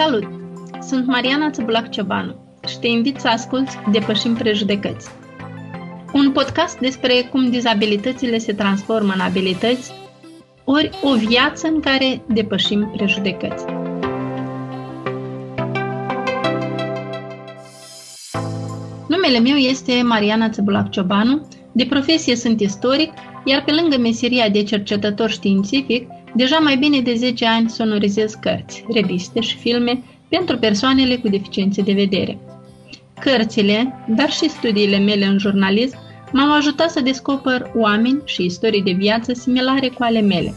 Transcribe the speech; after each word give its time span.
Salut! 0.00 0.28
Sunt 0.80 1.06
Mariana 1.06 1.50
Țăbulac 1.50 1.90
Ciobanu 1.90 2.34
și 2.68 2.78
te 2.78 2.86
invit 2.86 3.20
să 3.20 3.28
asculți 3.28 3.76
Depășim 3.92 4.34
Prejudecăți. 4.34 5.10
Un 6.12 6.32
podcast 6.32 6.78
despre 6.78 7.28
cum 7.30 7.50
dizabilitățile 7.50 8.38
se 8.38 8.52
transformă 8.52 9.12
în 9.14 9.20
abilități, 9.20 9.92
ori 10.64 10.90
o 11.02 11.14
viață 11.14 11.66
în 11.66 11.80
care 11.80 12.22
depășim 12.26 12.90
prejudecăți. 12.96 13.64
Numele 19.08 19.38
meu 19.38 19.56
este 19.56 20.02
Mariana 20.02 20.48
Țăbulac 20.48 20.90
Ciobanu, 20.90 21.48
de 21.72 21.86
profesie 21.86 22.36
sunt 22.36 22.60
istoric, 22.60 23.12
iar 23.44 23.62
pe 23.64 23.72
lângă 23.72 23.96
meseria 23.96 24.48
de 24.48 24.62
cercetător 24.62 25.30
științific, 25.30 26.08
Deja 26.34 26.58
mai 26.58 26.76
bine 26.76 27.00
de 27.00 27.14
10 27.14 27.46
ani 27.46 27.70
sonorizez 27.70 28.34
cărți, 28.34 28.84
reviste 28.92 29.40
și 29.40 29.56
filme 29.56 30.02
pentru 30.28 30.58
persoanele 30.58 31.16
cu 31.16 31.28
deficiențe 31.28 31.82
de 31.82 31.92
vedere. 31.92 32.38
Cărțile, 33.20 34.04
dar 34.08 34.30
și 34.30 34.48
studiile 34.48 34.98
mele 34.98 35.24
în 35.24 35.38
jurnalism 35.38 35.98
m-au 36.32 36.56
ajutat 36.56 36.90
să 36.90 37.00
descoper 37.00 37.70
oameni 37.74 38.22
și 38.24 38.44
istorii 38.44 38.82
de 38.82 38.92
viață 38.92 39.32
similare 39.32 39.88
cu 39.88 40.02
ale 40.02 40.20
mele. 40.20 40.54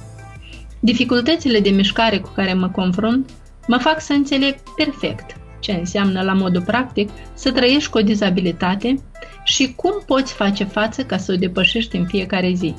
Dificultățile 0.80 1.60
de 1.60 1.70
mișcare 1.70 2.20
cu 2.20 2.30
care 2.36 2.54
mă 2.54 2.70
confrunt 2.70 3.30
mă 3.68 3.78
fac 3.78 4.02
să 4.02 4.14
înțeleg 4.14 4.56
perfect 4.76 5.38
ce 5.64 5.72
înseamnă 5.72 6.22
la 6.22 6.34
modul 6.34 6.62
practic 6.62 7.10
să 7.34 7.52
trăiești 7.52 7.90
cu 7.90 7.98
o 7.98 8.02
dizabilitate 8.02 8.96
și 9.44 9.74
cum 9.76 9.92
poți 10.06 10.34
face 10.34 10.64
față 10.64 11.04
ca 11.04 11.18
să 11.18 11.32
o 11.32 11.36
depășești 11.36 11.96
în 11.96 12.06
fiecare 12.06 12.52
zi. 12.54 12.76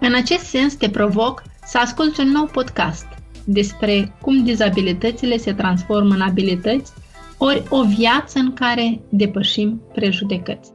În 0.00 0.14
acest 0.14 0.44
sens 0.44 0.74
te 0.74 0.90
provoc 0.90 1.42
să 1.70 1.78
asculți 1.78 2.20
un 2.20 2.28
nou 2.28 2.44
podcast 2.44 3.06
despre 3.44 4.16
cum 4.20 4.44
dizabilitățile 4.44 5.36
se 5.36 5.52
transformă 5.52 6.14
în 6.14 6.20
abilități, 6.20 6.92
ori 7.38 7.62
o 7.68 7.84
viață 7.84 8.38
în 8.38 8.52
care 8.52 9.00
depășim 9.08 9.82
prejudecăți. 9.92 10.70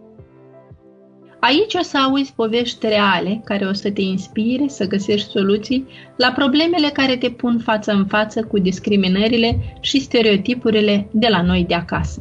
Aici 1.40 1.74
o 1.74 1.82
să 1.82 1.98
auzi 1.98 2.34
povești 2.36 2.88
reale 2.88 3.42
care 3.46 3.66
o 3.66 3.74
să 3.74 3.92
te 3.92 4.02
inspire 4.02 4.68
să 4.68 4.88
găsești 4.88 5.30
soluții 5.30 5.88
la 6.18 6.32
problemele 6.32 6.88
care 6.88 7.16
te 7.16 7.30
pun 7.30 7.60
față 7.60 7.92
în 7.92 8.06
față 8.06 8.44
cu 8.44 8.60
discriminările 8.60 9.78
și 9.80 10.00
stereotipurile 10.00 11.08
de 11.12 11.28
la 11.28 11.42
noi 11.42 11.66
de 11.68 11.74
acasă. 11.74 12.20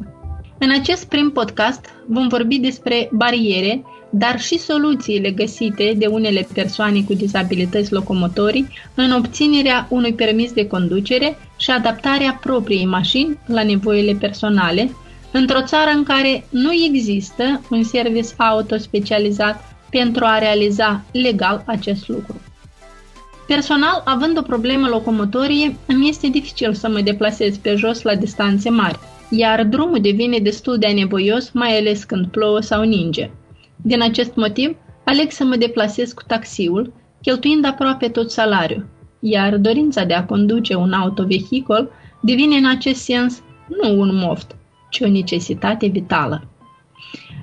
În 0.57 0.71
acest 0.71 1.09
prim 1.09 1.31
podcast 1.31 1.85
vom 2.07 2.27
vorbi 2.27 2.57
despre 2.57 3.09
bariere 3.11 3.83
dar 4.17 4.39
și 4.39 4.57
soluțiile 4.57 5.31
găsite 5.31 5.93
de 5.97 6.05
unele 6.05 6.47
persoane 6.53 7.01
cu 7.01 7.13
dizabilități 7.13 7.93
locomotorii 7.93 8.67
în 8.95 9.11
obținerea 9.11 9.87
unui 9.89 10.13
permis 10.13 10.51
de 10.51 10.67
conducere 10.67 11.37
și 11.57 11.71
adaptarea 11.71 12.39
propriei 12.41 12.85
mașini 12.85 13.39
la 13.45 13.63
nevoile 13.63 14.13
personale, 14.13 14.91
într-o 15.31 15.63
țară 15.63 15.89
în 15.95 16.03
care 16.03 16.45
nu 16.49 16.71
există 16.73 17.61
un 17.69 17.83
service 17.83 18.33
auto 18.37 18.77
specializat 18.77 19.75
pentru 19.89 20.25
a 20.25 20.37
realiza 20.37 21.03
legal 21.11 21.63
acest 21.65 22.07
lucru. 22.07 22.41
Personal, 23.47 24.01
având 24.05 24.37
o 24.37 24.41
problemă 24.41 24.87
locomotorie, 24.87 25.75
îmi 25.85 26.09
este 26.09 26.27
dificil 26.27 26.73
să 26.73 26.89
mă 26.89 27.01
deplasez 27.01 27.57
pe 27.57 27.75
jos 27.75 28.01
la 28.01 28.15
distanțe 28.15 28.69
mari, 28.69 28.99
iar 29.29 29.63
drumul 29.63 30.01
devine 30.01 30.37
destul 30.37 30.77
de 30.77 30.87
anevoios, 30.87 31.51
mai 31.51 31.77
ales 31.77 32.03
când 32.03 32.27
plouă 32.27 32.59
sau 32.59 32.83
ninge. 32.83 33.29
Din 33.81 34.01
acest 34.01 34.35
motiv, 34.35 34.75
aleg 35.03 35.31
să 35.31 35.43
mă 35.43 35.55
deplasez 35.55 36.11
cu 36.13 36.21
taxiul, 36.27 36.93
cheltuind 37.21 37.65
aproape 37.65 38.07
tot 38.07 38.31
salariul, 38.31 38.87
iar 39.19 39.57
dorința 39.57 40.03
de 40.03 40.13
a 40.13 40.25
conduce 40.25 40.75
un 40.75 40.93
autovehicol 40.93 41.89
devine 42.21 42.55
în 42.55 42.65
acest 42.65 43.01
sens 43.01 43.41
nu 43.67 43.99
un 43.99 44.15
moft, 44.15 44.55
ci 44.89 44.99
o 44.99 45.07
necesitate 45.07 45.87
vitală. 45.87 46.47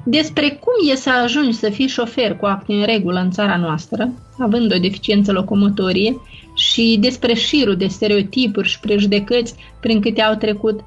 Despre 0.04 0.48
cum 0.48 0.90
e 0.90 0.94
să 0.94 1.10
ajungi 1.10 1.56
să 1.56 1.70
fii 1.70 1.86
șofer 1.86 2.36
cu 2.36 2.46
acte 2.46 2.72
în 2.72 2.84
regulă 2.84 3.20
în 3.20 3.30
țara 3.30 3.56
noastră, 3.56 4.12
având 4.38 4.72
o 4.74 4.78
deficiență 4.78 5.32
locomotorie, 5.32 6.20
și 6.54 6.96
despre 7.00 7.34
șirul 7.34 7.76
de 7.76 7.86
stereotipuri 7.86 8.68
și 8.68 8.80
prejudecăți 8.80 9.54
prin 9.80 10.00
câte 10.00 10.22
au 10.22 10.34
trecut, 10.34 10.80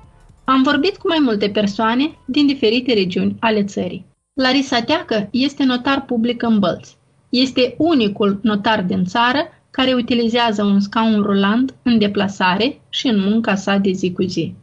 am 0.43 0.63
vorbit 0.63 0.97
cu 0.97 1.07
mai 1.07 1.19
multe 1.21 1.49
persoane 1.49 2.11
din 2.25 2.45
diferite 2.47 2.93
regiuni 2.93 3.35
ale 3.39 3.63
țării. 3.63 4.05
Larisa 4.41 4.81
Teacă 4.81 5.27
este 5.31 5.63
notar 5.63 6.05
public 6.05 6.41
în 6.41 6.59
Bălți. 6.59 6.97
Este 7.29 7.75
unicul 7.77 8.39
notar 8.41 8.83
din 8.83 9.05
țară 9.05 9.47
care 9.71 9.93
utilizează 9.93 10.63
un 10.63 10.79
scaun 10.79 11.21
rulant 11.21 11.75
în 11.83 11.99
deplasare 11.99 12.81
și 12.89 13.07
în 13.07 13.19
munca 13.19 13.55
sa 13.55 13.77
de 13.77 13.91
zi 13.91 14.11
cu 14.13 14.21
zi. 14.23 14.53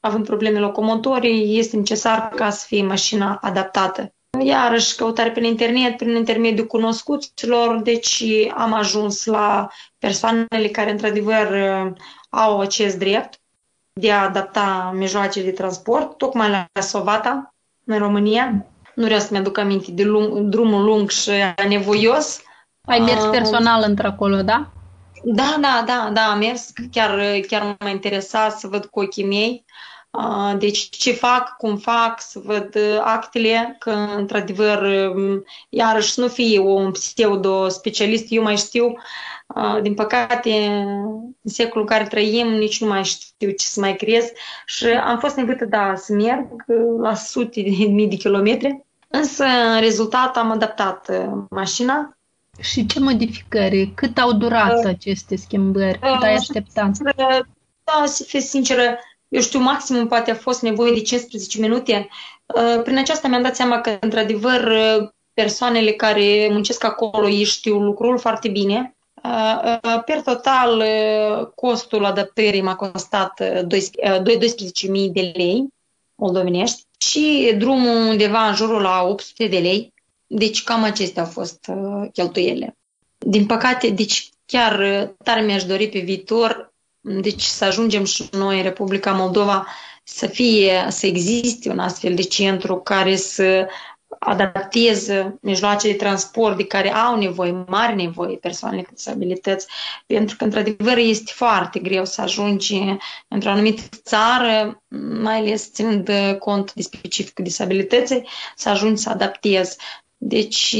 Având 0.00 0.26
probleme 0.26 0.58
locomotorii, 0.58 1.58
este 1.58 1.76
necesar 1.76 2.28
ca 2.34 2.50
să 2.50 2.64
fie 2.66 2.82
mașina 2.82 3.38
adaptată. 3.42 4.12
Iarăși, 4.42 4.96
căutare 4.96 5.30
pe 5.30 5.46
internet, 5.46 5.96
prin 5.96 6.16
intermediul 6.16 6.66
cunoscuților, 6.66 7.80
deci 7.82 8.24
am 8.54 8.72
ajuns 8.72 9.24
la 9.24 9.68
persoanele 9.98 10.68
care, 10.72 10.90
într-adevăr, 10.90 11.56
au 12.28 12.60
acest 12.60 12.98
drept 12.98 13.40
de 13.92 14.12
a 14.12 14.22
adapta 14.22 14.92
mijloacele 14.96 15.44
de 15.44 15.50
transport, 15.50 16.16
tocmai 16.16 16.50
la 16.50 16.80
Sovata, 16.80 17.54
în 17.84 17.98
România. 17.98 18.66
Nu 18.94 19.04
vreau 19.04 19.20
să-mi 19.20 19.38
aduc 19.38 19.58
aminte 19.58 19.90
de 19.90 20.02
lung, 20.02 20.38
drumul 20.38 20.84
lung 20.84 21.10
și 21.10 21.30
anevoios. 21.56 22.42
Ai 22.84 22.98
mers 22.98 23.22
ah, 23.22 23.30
personal 23.30 23.80
uh, 23.80 23.86
într-acolo, 23.86 24.42
da? 24.42 24.72
Da, 25.24 25.56
da, 25.60 25.82
da, 25.86 26.10
da, 26.12 26.20
am 26.20 26.38
mers. 26.38 26.72
Chiar, 26.90 27.40
chiar 27.46 27.76
m-a 27.78 27.88
interesat 27.88 28.58
să 28.58 28.66
văd 28.66 28.84
cu 28.84 29.00
ochii 29.00 29.24
mei. 29.24 29.64
Uh, 30.10 30.58
deci 30.58 30.88
ce 30.88 31.12
fac, 31.12 31.56
cum 31.56 31.76
fac, 31.76 32.20
să 32.20 32.40
văd 32.44 32.74
uh, 32.74 33.00
actele, 33.04 33.76
că 33.78 33.90
într-adevăr, 33.90 34.82
um, 34.82 35.44
iarăși 35.68 36.20
nu 36.20 36.28
fie 36.28 36.58
un 36.58 36.90
pseudo-specialist, 36.90 38.26
eu 38.28 38.42
mai 38.42 38.56
știu, 38.56 38.86
uh, 38.86 38.96
din 39.82 39.94
păcate, 39.94 40.50
în 41.42 41.50
secolul 41.50 41.80
în 41.80 41.96
care 41.96 42.08
trăim, 42.08 42.48
nici 42.48 42.80
nu 42.80 42.86
mai 42.86 43.04
știu 43.04 43.50
ce 43.50 43.66
să 43.66 43.80
mai 43.80 43.96
crez 43.96 44.24
și 44.66 44.86
am 44.86 45.18
fost 45.18 45.36
nevoită, 45.36 45.64
da, 45.64 45.94
să 45.96 46.12
merg 46.12 46.64
la 47.00 47.14
sute 47.14 47.62
de 47.62 47.84
mii 47.96 48.08
de 48.08 48.16
kilometri 48.16 48.84
Însă, 49.16 49.44
în 49.44 49.80
rezultat, 49.80 50.36
am 50.36 50.50
adaptat 50.50 51.08
uh, 51.08 51.44
mașina. 51.50 52.16
Și 52.60 52.86
ce 52.86 53.00
modificări? 53.00 53.92
Cât 53.94 54.18
au 54.18 54.32
durat 54.32 54.78
uh, 54.78 54.84
aceste 54.86 55.36
schimbări? 55.36 55.98
Cât 55.98 56.10
uh, 56.10 56.22
ai 56.22 56.34
așteptat? 56.34 56.88
Uh, 56.88 57.38
da, 57.84 58.02
să 58.06 58.22
fiu 58.22 58.38
sinceră, 58.38 58.98
eu 59.28 59.40
știu, 59.40 59.60
maximum 59.60 60.06
poate 60.06 60.30
a 60.30 60.34
fost 60.34 60.62
nevoie 60.62 60.92
de 60.92 61.00
15 61.00 61.60
minute. 61.60 62.08
Uh, 62.46 62.82
prin 62.82 62.98
aceasta 62.98 63.28
mi-am 63.28 63.42
dat 63.42 63.56
seama 63.56 63.80
că, 63.80 63.96
într-adevăr, 64.00 64.64
uh, 64.64 65.08
persoanele 65.34 65.90
care 65.90 66.48
muncesc 66.50 66.84
acolo, 66.84 67.28
ei 67.28 67.44
știu 67.44 67.78
lucrul 67.78 68.18
foarte 68.18 68.48
bine. 68.48 68.96
Per 70.04 70.22
total, 70.24 70.84
costul 71.54 72.04
adaptării 72.04 72.60
m-a 72.60 72.76
costat 72.76 73.42
12.000 73.42 73.62
de 75.12 75.32
lei 75.34 75.68
moldovenești 76.14 76.82
și 76.98 77.54
drumul 77.58 77.96
undeva 77.96 78.48
în 78.48 78.54
jurul 78.54 78.82
la 78.82 79.02
800 79.02 79.46
de 79.46 79.58
lei. 79.58 79.92
Deci 80.26 80.62
cam 80.62 80.82
acestea 80.82 81.22
au 81.22 81.28
fost 81.28 81.66
uh, 81.68 82.08
cheltuiele. 82.12 82.76
Din 83.18 83.46
păcate, 83.46 83.90
deci 83.90 84.28
chiar 84.46 84.78
uh, 84.78 85.08
tare 85.24 85.40
mi-aș 85.40 85.64
dori 85.64 85.88
pe 85.88 85.98
viitor 85.98 86.74
deci 87.00 87.42
să 87.42 87.64
ajungem 87.64 88.04
și 88.04 88.28
noi 88.32 88.56
în 88.56 88.62
Republica 88.62 89.12
Moldova 89.12 89.66
să 90.04 90.26
fie, 90.26 90.86
să 90.88 91.06
existe 91.06 91.70
un 91.70 91.78
astfel 91.78 92.14
de 92.14 92.22
centru 92.22 92.76
care 92.76 93.16
să 93.16 93.68
adapteze 94.18 95.38
mijloace 95.40 95.90
de 95.90 95.94
transport 95.94 96.56
de 96.56 96.64
care 96.66 96.94
au 96.94 97.18
nevoie, 97.18 97.64
mari 97.66 98.02
nevoie 98.02 98.36
persoanele 98.36 98.82
cu 98.82 98.90
disabilități, 98.94 99.66
pentru 100.06 100.36
că, 100.36 100.44
într-adevăr, 100.44 100.96
este 100.96 101.32
foarte 101.34 101.78
greu 101.78 102.04
să 102.04 102.20
ajungi 102.20 102.96
într-o 103.28 103.50
anumită 103.50 103.82
țară, 104.02 104.82
mai 105.20 105.36
ales 105.36 105.72
ținând 105.72 106.10
cont 106.38 106.72
de 106.72 106.82
specificul 106.82 107.44
disabilității, 107.44 108.28
să 108.56 108.68
ajungi 108.68 109.02
să 109.02 109.10
adaptezi. 109.10 109.76
Deci, 110.16 110.74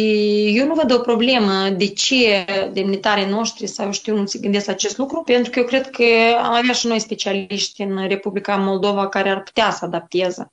eu 0.48 0.66
nu 0.66 0.74
văd 0.74 0.92
o 0.92 0.98
problemă 0.98 1.68
de 1.68 1.86
ce 1.86 2.44
demnitarii 2.72 3.26
noștri 3.26 3.66
sau 3.66 3.92
știu 3.92 4.16
nu 4.16 4.26
se 4.26 4.38
gândesc 4.38 4.68
acest 4.68 4.98
lucru, 4.98 5.22
pentru 5.22 5.50
că 5.50 5.58
eu 5.58 5.64
cred 5.64 5.90
că 5.90 6.04
am 6.42 6.52
avea 6.52 6.72
și 6.72 6.86
noi 6.86 6.98
specialiști 6.98 7.82
în 7.82 8.08
Republica 8.08 8.56
Moldova 8.56 9.08
care 9.08 9.28
ar 9.28 9.42
putea 9.42 9.70
să 9.70 9.84
adapteze. 9.84 10.52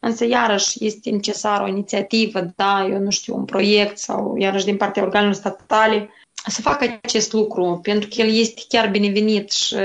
Însă, 0.00 0.24
iarăși, 0.26 0.84
este 0.84 1.10
necesară 1.10 1.62
o 1.64 1.68
inițiativă, 1.68 2.52
da, 2.56 2.86
eu 2.90 2.98
nu 2.98 3.10
știu, 3.10 3.36
un 3.36 3.44
proiect 3.44 3.98
sau, 3.98 4.36
iarăși, 4.38 4.64
din 4.64 4.76
partea 4.76 5.02
organelor 5.02 5.34
statale, 5.34 6.10
să 6.46 6.60
facă 6.60 6.98
acest 7.02 7.32
lucru, 7.32 7.78
pentru 7.82 8.08
că 8.08 8.20
el 8.20 8.38
este 8.38 8.62
chiar 8.68 8.90
binevenit 8.90 9.50
și 9.50 9.76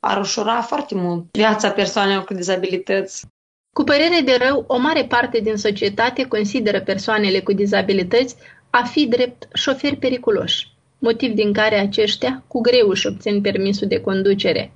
ar 0.00 0.20
ușura 0.20 0.60
foarte 0.60 0.94
mult 0.94 1.24
viața 1.32 1.70
persoanelor 1.70 2.24
cu 2.24 2.34
dizabilități. 2.34 3.24
Cu 3.72 3.84
părere 3.84 4.20
de 4.24 4.36
rău, 4.40 4.64
o 4.66 4.78
mare 4.78 5.04
parte 5.04 5.40
din 5.40 5.56
societate 5.56 6.24
consideră 6.24 6.80
persoanele 6.80 7.40
cu 7.40 7.52
dizabilități 7.52 8.36
a 8.70 8.82
fi 8.82 9.06
drept 9.06 9.48
șoferi 9.54 9.96
periculoși, 9.96 10.68
motiv 10.98 11.32
din 11.32 11.52
care 11.52 11.78
aceștia 11.78 12.44
cu 12.46 12.60
greu 12.60 12.88
își 12.88 13.06
obțin 13.06 13.40
permisul 13.40 13.88
de 13.88 14.00
conducere. 14.00 14.72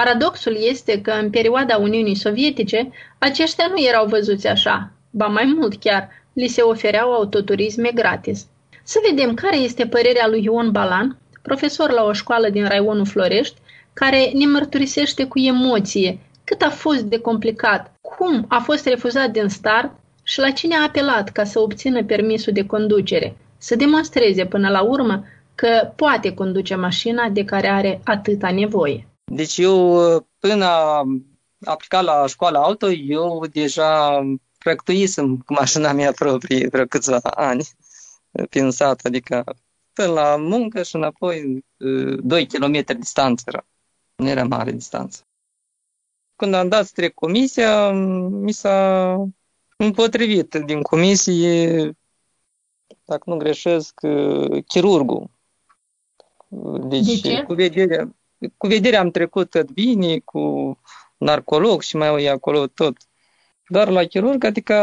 Paradoxul 0.00 0.56
este 0.60 1.00
că 1.00 1.10
în 1.10 1.30
perioada 1.30 1.76
Uniunii 1.76 2.14
Sovietice, 2.14 2.90
aceștia 3.18 3.66
nu 3.66 3.84
erau 3.88 4.06
văzuți 4.06 4.46
așa, 4.46 4.90
ba 5.10 5.26
mai 5.26 5.54
mult 5.56 5.80
chiar, 5.80 6.08
li 6.32 6.46
se 6.46 6.60
ofereau 6.60 7.12
autoturisme 7.12 7.90
gratis. 7.94 8.46
Să 8.82 8.98
vedem 9.10 9.34
care 9.34 9.56
este 9.56 9.86
părerea 9.86 10.28
lui 10.28 10.44
Ion 10.44 10.70
Balan, 10.70 11.18
profesor 11.42 11.90
la 11.90 12.04
o 12.04 12.12
școală 12.12 12.48
din 12.48 12.64
Raionul 12.64 13.06
Florești, 13.06 13.60
care 13.92 14.30
ne 14.34 14.46
mărturisește 14.46 15.24
cu 15.24 15.38
emoție 15.38 16.18
cât 16.44 16.62
a 16.62 16.70
fost 16.70 17.02
de 17.02 17.18
complicat, 17.18 17.92
cum 18.00 18.44
a 18.48 18.58
fost 18.58 18.86
refuzat 18.86 19.30
din 19.30 19.48
start 19.48 19.90
și 20.22 20.40
la 20.40 20.50
cine 20.50 20.74
a 20.74 20.82
apelat 20.82 21.28
ca 21.28 21.44
să 21.44 21.60
obțină 21.60 22.04
permisul 22.04 22.52
de 22.52 22.66
conducere, 22.66 23.36
să 23.58 23.76
demonstreze 23.76 24.44
până 24.46 24.68
la 24.68 24.82
urmă 24.82 25.24
că 25.54 25.92
poate 25.96 26.34
conduce 26.34 26.74
mașina 26.74 27.28
de 27.28 27.44
care 27.44 27.68
are 27.68 28.00
atâta 28.04 28.50
nevoie. 28.50 29.06
Deci 29.32 29.58
eu, 29.58 29.98
până 30.38 30.64
am 30.64 31.26
aplicat 31.64 32.04
la 32.04 32.26
școala 32.26 32.62
auto, 32.62 32.90
eu 32.90 33.46
deja 33.46 34.22
practuisem 34.58 35.36
cu 35.36 35.52
mașina 35.52 35.92
mea 35.92 36.12
proprie 36.12 36.68
vreo 36.68 36.84
câțiva 36.84 37.18
ani 37.22 37.68
prin 38.50 38.70
sat, 38.70 39.00
adică 39.04 39.44
până 39.92 40.12
la 40.12 40.36
muncă 40.36 40.82
și 40.82 40.96
înapoi 40.96 41.64
2 42.22 42.46
km 42.46 42.84
distanță 42.98 43.44
era. 43.46 43.66
Nu 44.16 44.28
era 44.28 44.44
mare 44.44 44.70
distanță. 44.70 45.20
Când 46.36 46.54
am 46.54 46.68
dat 46.68 46.86
spre 46.86 47.08
comisia, 47.08 47.90
mi 48.30 48.52
s-a 48.52 49.12
împotrivit 49.76 50.54
din 50.54 50.82
comisie, 50.82 51.90
dacă 53.04 53.30
nu 53.30 53.36
greșesc, 53.36 54.00
chirurgul. 54.66 55.30
Deci, 56.88 57.20
De 57.20 57.28
ce? 57.28 57.42
cu 57.42 57.54
vederea, 57.54 58.14
cu 58.56 58.66
vederea 58.66 59.00
am 59.00 59.10
trecut 59.10 59.50
tot 59.50 59.70
bine, 59.70 60.18
cu 60.18 60.78
narcolog 61.16 61.82
și 61.82 61.96
mai 61.96 62.24
e 62.24 62.30
acolo 62.30 62.66
tot. 62.66 62.96
Doar 63.68 63.88
la 63.88 64.04
chirurg, 64.04 64.44
adică 64.44 64.74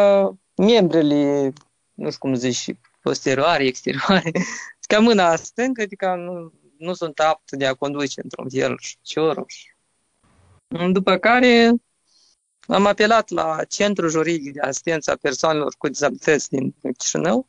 membrele, 0.55 1.53
nu 1.93 2.05
știu 2.05 2.19
cum 2.19 2.33
zici, 2.33 2.75
posterioare, 3.01 3.63
exterioare, 3.65 4.31
ca 4.87 4.99
mâna 4.99 5.35
stângă, 5.35 5.81
adică 5.81 6.15
nu, 6.15 6.53
nu 6.77 6.93
sunt 6.93 7.19
apt 7.19 7.51
de 7.51 7.65
a 7.65 7.73
conduce 7.73 8.21
într-un 8.23 8.49
fel 8.49 8.79
ciorul. 9.01 9.45
După 10.91 11.17
care 11.17 11.73
am 12.67 12.85
apelat 12.85 13.29
la 13.29 13.63
Centrul 13.63 14.09
Juridic 14.09 14.53
de 14.53 14.59
Asistență 14.59 15.11
a 15.11 15.17
Persoanelor 15.21 15.75
cu 15.77 15.87
Dizabilități 15.87 16.49
din 16.49 16.75
Chișinău, 16.97 17.47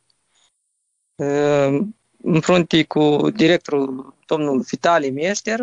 în 2.21 2.39
frunte 2.41 2.83
cu 2.83 3.29
directorul 3.29 4.15
domnul 4.25 4.59
Vitali 4.59 5.09
Meșter, 5.09 5.59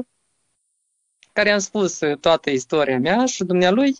care 1.33 1.51
am 1.51 1.59
spus 1.59 1.99
toată 2.21 2.51
istoria 2.51 2.99
mea 2.99 3.27
și 3.27 3.45
dumnealui 3.45 3.97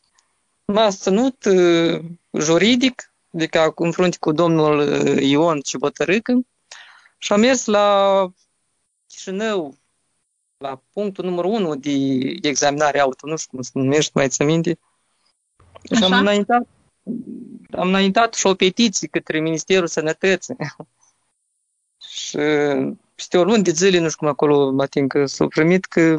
m-a 0.65 0.91
ținut 0.91 1.45
juridic, 2.33 3.13
adică 3.35 3.73
în 3.77 3.93
frunte 3.93 4.17
cu 4.21 4.33
domnul 4.33 4.89
Ion 5.19 5.61
Cibotărâcă, 5.61 6.41
și 7.23 7.33
am 7.33 7.41
mers 7.41 7.65
la 7.65 8.29
Chișinău, 9.07 9.79
la 10.57 10.83
punctul 10.93 11.25
numărul 11.25 11.51
1 11.51 11.75
de 12.41 12.49
examinare 12.49 12.99
auto, 13.01 13.27
nu 13.27 13.37
știu 13.37 13.51
cum 13.51 13.63
se 13.63 13.71
numește, 13.75 14.11
mai 14.15 14.29
ți 14.29 14.43
minte. 14.43 14.79
Și 15.97 16.05
am 16.05 16.13
înaintat, 16.13 16.67
am 17.71 17.89
înaintat 17.89 18.35
și 18.35 18.47
o 18.47 18.55
petiție 18.55 19.09
către 19.09 19.41
Ministerul 19.41 19.87
Sănătății. 19.87 20.57
și 22.15 22.37
peste 23.15 23.39
o 23.39 23.45
lună 23.45 23.63
de 23.63 23.71
zile, 23.71 23.99
nu 23.99 24.09
știu 24.09 24.19
cum 24.19 24.29
acolo 24.29 24.71
mă 24.71 24.83
ating 24.83 25.13
că 25.13 25.27
s-a 25.27 25.47
primit 25.47 25.85
că 25.85 26.19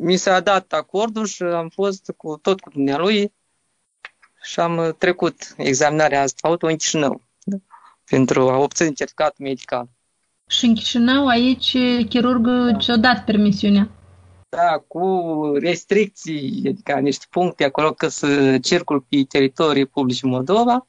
mi 0.00 0.16
s-a 0.16 0.40
dat 0.40 0.72
acordul 0.72 1.26
și 1.26 1.42
am 1.42 1.68
fost 1.68 2.12
cu 2.16 2.36
tot 2.42 2.60
cu 2.60 2.70
dumnealui 2.70 3.32
și 4.42 4.60
am 4.60 4.94
trecut 4.98 5.54
examinarea 5.56 6.22
asta 6.22 6.48
auto 6.48 6.66
în 6.66 6.76
Chișinău 6.76 7.22
da? 7.44 7.56
pentru 8.08 8.48
a 8.50 8.56
obține 8.56 8.88
certificat 8.88 9.38
medical. 9.38 9.88
Și 10.46 10.64
în 10.64 10.74
Chișinău, 10.74 11.26
aici, 11.26 11.76
chirurgul 12.08 12.70
da. 12.72 12.78
ți-a 12.78 12.96
dat 12.96 13.24
permisiunea. 13.24 13.90
Da, 14.48 14.84
cu 14.86 15.40
restricții, 15.60 16.62
adică 16.68 16.92
niște 16.92 17.26
puncte 17.30 17.64
acolo 17.64 17.92
că 17.92 18.08
să 18.08 18.58
circul 18.58 19.00
pe 19.00 19.24
teritorii 19.28 19.86
publice 19.86 20.26
Moldova 20.26 20.86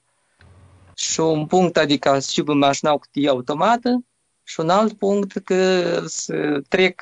și 0.96 1.20
un 1.20 1.46
punct, 1.46 1.78
adică 1.78 2.20
să 2.20 2.32
și 2.32 2.42
mașina 2.42 2.92
cu 2.92 2.98
cutie 2.98 3.30
automată 3.30 4.06
și 4.44 4.60
un 4.60 4.70
alt 4.70 4.94
punct 4.94 5.38
că 5.38 6.02
să 6.06 6.62
trec 6.68 7.02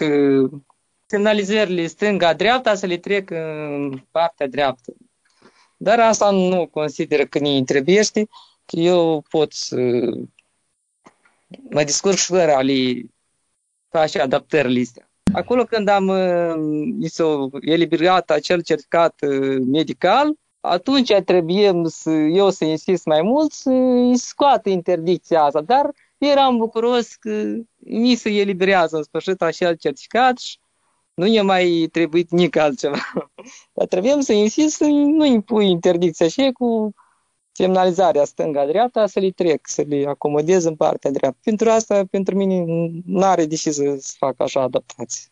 semnalizările 1.10 1.88
stânga-dreapta 1.88 2.76
să 2.76 2.86
le 2.86 2.98
trec 2.98 3.30
în 3.30 4.04
partea 4.12 4.48
dreaptă. 4.48 4.94
Dar 5.78 6.00
asta 6.00 6.32
nu 6.32 6.68
consider 6.68 7.28
că 7.28 7.40
ne 7.40 7.50
întrebește, 7.50 8.28
că 8.66 8.76
eu 8.76 9.26
pot 9.30 9.54
să 9.54 9.76
mă 11.70 11.84
descurc 11.84 12.18
și 12.18 12.26
fără 12.26 12.54
a 12.54 12.62
le 12.62 13.02
face 13.90 14.20
adaptările 14.20 14.82
astea. 14.82 15.12
Acolo 15.34 15.64
când 15.64 15.88
am 15.88 16.04
mi 16.98 17.08
s-a 17.08 17.50
eliberat 17.62 18.30
acel 18.30 18.62
certificat 18.62 19.16
medical, 19.72 20.34
atunci 20.60 21.14
trebuie 21.26 21.74
să, 21.86 22.10
eu 22.12 22.50
să 22.50 22.66
insist 22.66 23.06
mai 23.06 23.22
mult 23.22 23.52
să 23.52 23.70
îi 23.70 24.18
scoată 24.18 24.70
interdicția 24.70 25.42
asta, 25.42 25.62
dar 25.62 25.92
eram 26.18 26.58
bucuros 26.58 27.16
că 27.16 27.54
mi 27.76 28.16
se 28.16 28.30
eliberează 28.30 28.98
în 28.98 29.04
sfârșit 29.04 29.42
acel 29.42 29.76
certificat 29.76 30.38
și 30.38 30.58
nu 31.20 31.26
e 31.26 31.42
mai 31.42 31.90
trebuit 31.92 32.32
nici 32.32 32.56
altceva. 32.56 32.98
Dar 33.76 33.88
trebuie 33.88 34.22
să 34.22 34.34
insist 34.34 34.76
să 34.76 34.86
nu 34.86 35.26
impui 35.26 35.70
interdicția 35.70 36.28
și 36.28 36.52
cu 36.54 36.94
semnalizarea 37.52 38.26
stânga-dreapta 38.26 39.08
să 39.08 39.20
le 39.20 39.30
trec, 39.32 39.68
să 39.68 39.84
le 39.88 40.06
acomodez 40.08 40.64
în 40.64 40.76
partea 40.76 41.12
dreaptă. 41.12 41.40
Pentru 41.44 41.70
asta, 41.70 42.06
pentru 42.06 42.36
mine, 42.36 42.64
nu 43.06 43.24
are 43.24 43.46
de 43.46 43.56
ce 43.56 43.72
să 43.72 44.14
fac 44.18 44.42
așa 44.42 44.62
adaptație. 44.62 45.30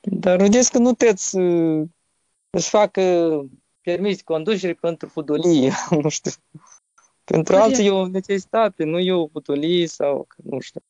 Dar 0.00 0.36
vedeți 0.36 0.70
că 0.70 0.78
nu 0.78 0.92
trebuie 0.92 1.16
să 1.16 1.40
își 2.50 2.68
facă 2.68 3.02
permis 3.80 4.22
conducere 4.22 4.72
pentru 4.72 5.08
fudolie, 5.08 5.72
nu 6.02 6.08
știu. 6.08 6.30
Pentru 7.24 7.54
Păi, 7.54 7.62
alții 7.62 7.86
e 7.86 7.90
o 7.90 8.06
necesitate, 8.06 8.84
nu 8.84 8.98
e 8.98 9.12
o 9.12 9.26
fudolie 9.26 9.86
sau, 9.86 10.26
nu 10.36 10.60
știu. 10.60 10.80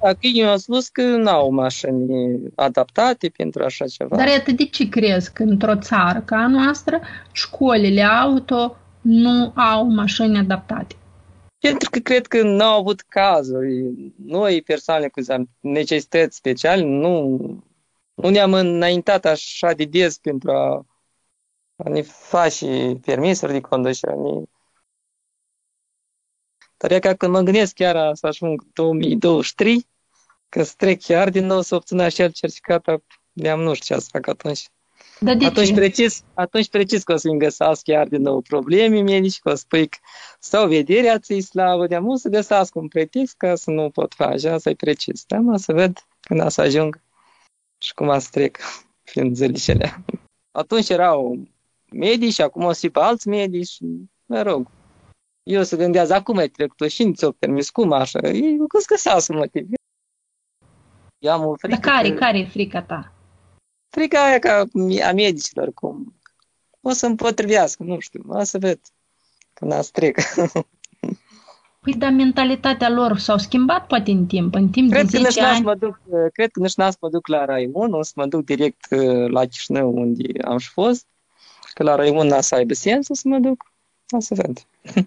Dacă 0.00 0.18
eu 0.20 0.48
am 0.48 0.56
spus 0.56 0.88
că 0.88 1.02
nu 1.02 1.30
au 1.30 1.50
mașini 1.50 2.40
adaptate 2.54 3.28
pentru 3.28 3.62
așa 3.62 3.86
ceva. 3.86 4.16
Dar 4.16 4.26
iată, 4.28 4.50
de 4.50 4.64
ce 4.64 4.88
crezi 4.88 5.32
că 5.32 5.42
într-o 5.42 5.76
țară 5.76 6.20
ca 6.20 6.36
a 6.36 6.46
noastră, 6.46 7.00
școlile 7.32 8.02
auto 8.02 8.76
nu 9.00 9.52
au 9.54 9.84
mașini 9.84 10.38
adaptate? 10.38 10.94
Pentru 11.58 11.90
că 11.90 11.98
cred 11.98 12.26
că 12.26 12.42
nu 12.42 12.64
au 12.64 12.78
avut 12.78 13.00
cazuri. 13.00 13.84
Noi, 14.24 14.62
persoane 14.62 15.08
cu 15.08 15.20
necesități 15.60 16.36
speciale, 16.36 16.82
nu, 16.82 17.38
nu 18.14 18.28
ne-am 18.28 18.52
înaintat 18.52 19.24
așa 19.24 19.72
de 19.72 19.84
des 19.84 20.18
pentru 20.18 20.50
a, 20.50 20.86
a 21.76 21.88
ne 21.88 22.02
face 22.02 22.98
permisuri 23.04 23.52
de 23.52 23.60
conducere. 23.60 24.14
Ne... 24.14 24.42
Dar 26.78 26.90
e 26.90 26.98
ca 26.98 27.14
când 27.14 27.32
mă 27.32 27.40
gândesc 27.40 27.74
chiar 27.74 28.14
să 28.14 28.26
ajung 28.26 28.62
2023, 28.72 29.86
că 30.48 30.62
să 30.62 30.72
trec 30.76 31.02
chiar 31.02 31.30
din 31.30 31.46
nou 31.46 31.60
să 31.60 31.74
obțin 31.74 32.00
acel 32.00 32.30
certificat, 32.32 32.84
de-am 33.32 33.60
nu 33.60 33.74
știu 33.74 33.94
ce 33.94 34.00
să 34.00 34.08
fac 34.12 34.26
atunci. 34.26 34.68
Da, 35.20 35.34
de 35.34 35.44
atunci, 35.44 35.66
ce? 35.66 35.74
precis, 35.74 36.22
atunci 36.34 36.68
precis 36.68 37.02
că 37.02 37.12
o 37.12 37.16
să-mi 37.16 37.38
găsească 37.38 37.92
chiar 37.92 38.08
din 38.08 38.22
nou 38.22 38.40
probleme 38.40 39.00
medici, 39.00 39.38
că 39.38 39.48
o 39.48 39.54
să 39.54 39.56
spui 39.56 39.86
că 39.88 39.98
sau 40.38 40.68
vederea 40.68 41.18
ți 41.18 41.38
slavă, 41.38 41.86
de 41.86 41.98
mult 41.98 42.20
să 42.20 42.28
găsească 42.28 42.78
un 42.78 42.88
pretext 42.88 43.36
ca 43.36 43.54
să 43.54 43.70
nu 43.70 43.90
pot 43.90 44.14
face, 44.14 44.48
asta 44.48 44.70
e 44.70 44.74
precis. 44.74 45.24
Da, 45.26 45.38
mă, 45.38 45.56
să 45.56 45.72
ved 45.72 46.06
când 46.20 46.44
o 46.44 46.48
să 46.48 46.60
ajung 46.60 47.00
și 47.78 47.94
cum 47.94 48.08
o 48.08 48.18
să 48.18 48.28
trec 48.30 48.58
prin 49.12 49.34
zilele 49.34 50.04
Atunci 50.50 50.88
erau 50.88 51.38
medici, 51.92 52.40
acum 52.40 52.64
o 52.64 52.72
să 52.72 52.78
fie 52.78 52.88
pe 52.88 53.00
alți 53.00 53.28
medici, 53.28 53.76
mă 54.26 54.42
rog. 54.42 54.70
Eu 55.48 55.62
să 55.62 55.76
gândează, 55.76 56.14
acum 56.14 56.36
ai 56.36 56.48
trecut 56.48 56.90
și 56.90 57.04
nu 57.04 57.12
ți-o 57.12 57.32
permis, 57.32 57.70
cum 57.70 57.92
așa? 57.92 58.18
Eu 58.28 58.66
că 58.66 58.78
să 58.78 58.84
găsească 58.88 59.32
motiv. 59.32 59.66
Eu 61.18 61.32
am 61.32 61.46
o 61.46 61.54
frică 61.56 61.78
Dar 61.80 61.92
care, 61.94 62.08
că- 62.08 62.14
care 62.14 62.38
e 62.38 62.46
frica 62.46 62.82
ta? 62.82 63.12
frica 63.90 64.24
aia 64.24 64.38
ca 64.38 64.64
a 65.08 65.12
medicilor, 65.12 65.72
cum 65.74 66.14
o 66.80 66.90
să 66.90 67.06
împotrivească, 67.06 67.82
nu 67.82 67.98
știu, 67.98 68.22
o 68.28 68.42
să 68.42 68.58
ved 68.58 68.80
când 69.54 69.72
a 69.72 69.80
trec. 69.80 70.18
Păi, 71.80 71.94
dar 71.94 72.10
mentalitatea 72.12 72.90
lor 72.90 73.18
s-au 73.18 73.38
schimbat 73.38 73.86
poate 73.86 74.10
în 74.10 74.26
timp, 74.26 74.54
în 74.54 74.68
timp 74.68 74.90
cred, 74.90 75.04
de 75.10 75.10
că 75.10 75.18
nici 75.18 75.32
10 75.32 75.40
n-am 75.40 75.50
să 75.50 75.56
ani. 75.56 75.64
mă 75.64 75.74
duc, 75.74 76.00
cred 76.32 76.50
că 76.50 76.60
nici 76.60 76.74
n-am 76.74 76.90
să 76.90 76.96
mă 77.00 77.08
duc 77.08 77.26
la 77.26 77.44
Raimun, 77.44 77.92
o 77.92 78.02
să 78.02 78.12
mă 78.14 78.26
duc 78.26 78.44
direct 78.44 78.86
uh, 78.90 79.30
la 79.30 79.44
Chișinău 79.44 79.92
unde 79.96 80.42
am 80.44 80.58
și 80.58 80.70
fost, 80.70 81.06
că 81.74 81.82
la 81.82 81.94
Raimun 81.94 82.26
n-a 82.26 82.40
să 82.40 82.54
aibă 82.54 82.74
sens, 82.74 83.08
o 83.08 83.14
să 83.14 83.28
mă 83.28 83.38
duc, 83.38 83.64
o 84.10 84.20
să 84.20 84.34
ved. 84.34 84.66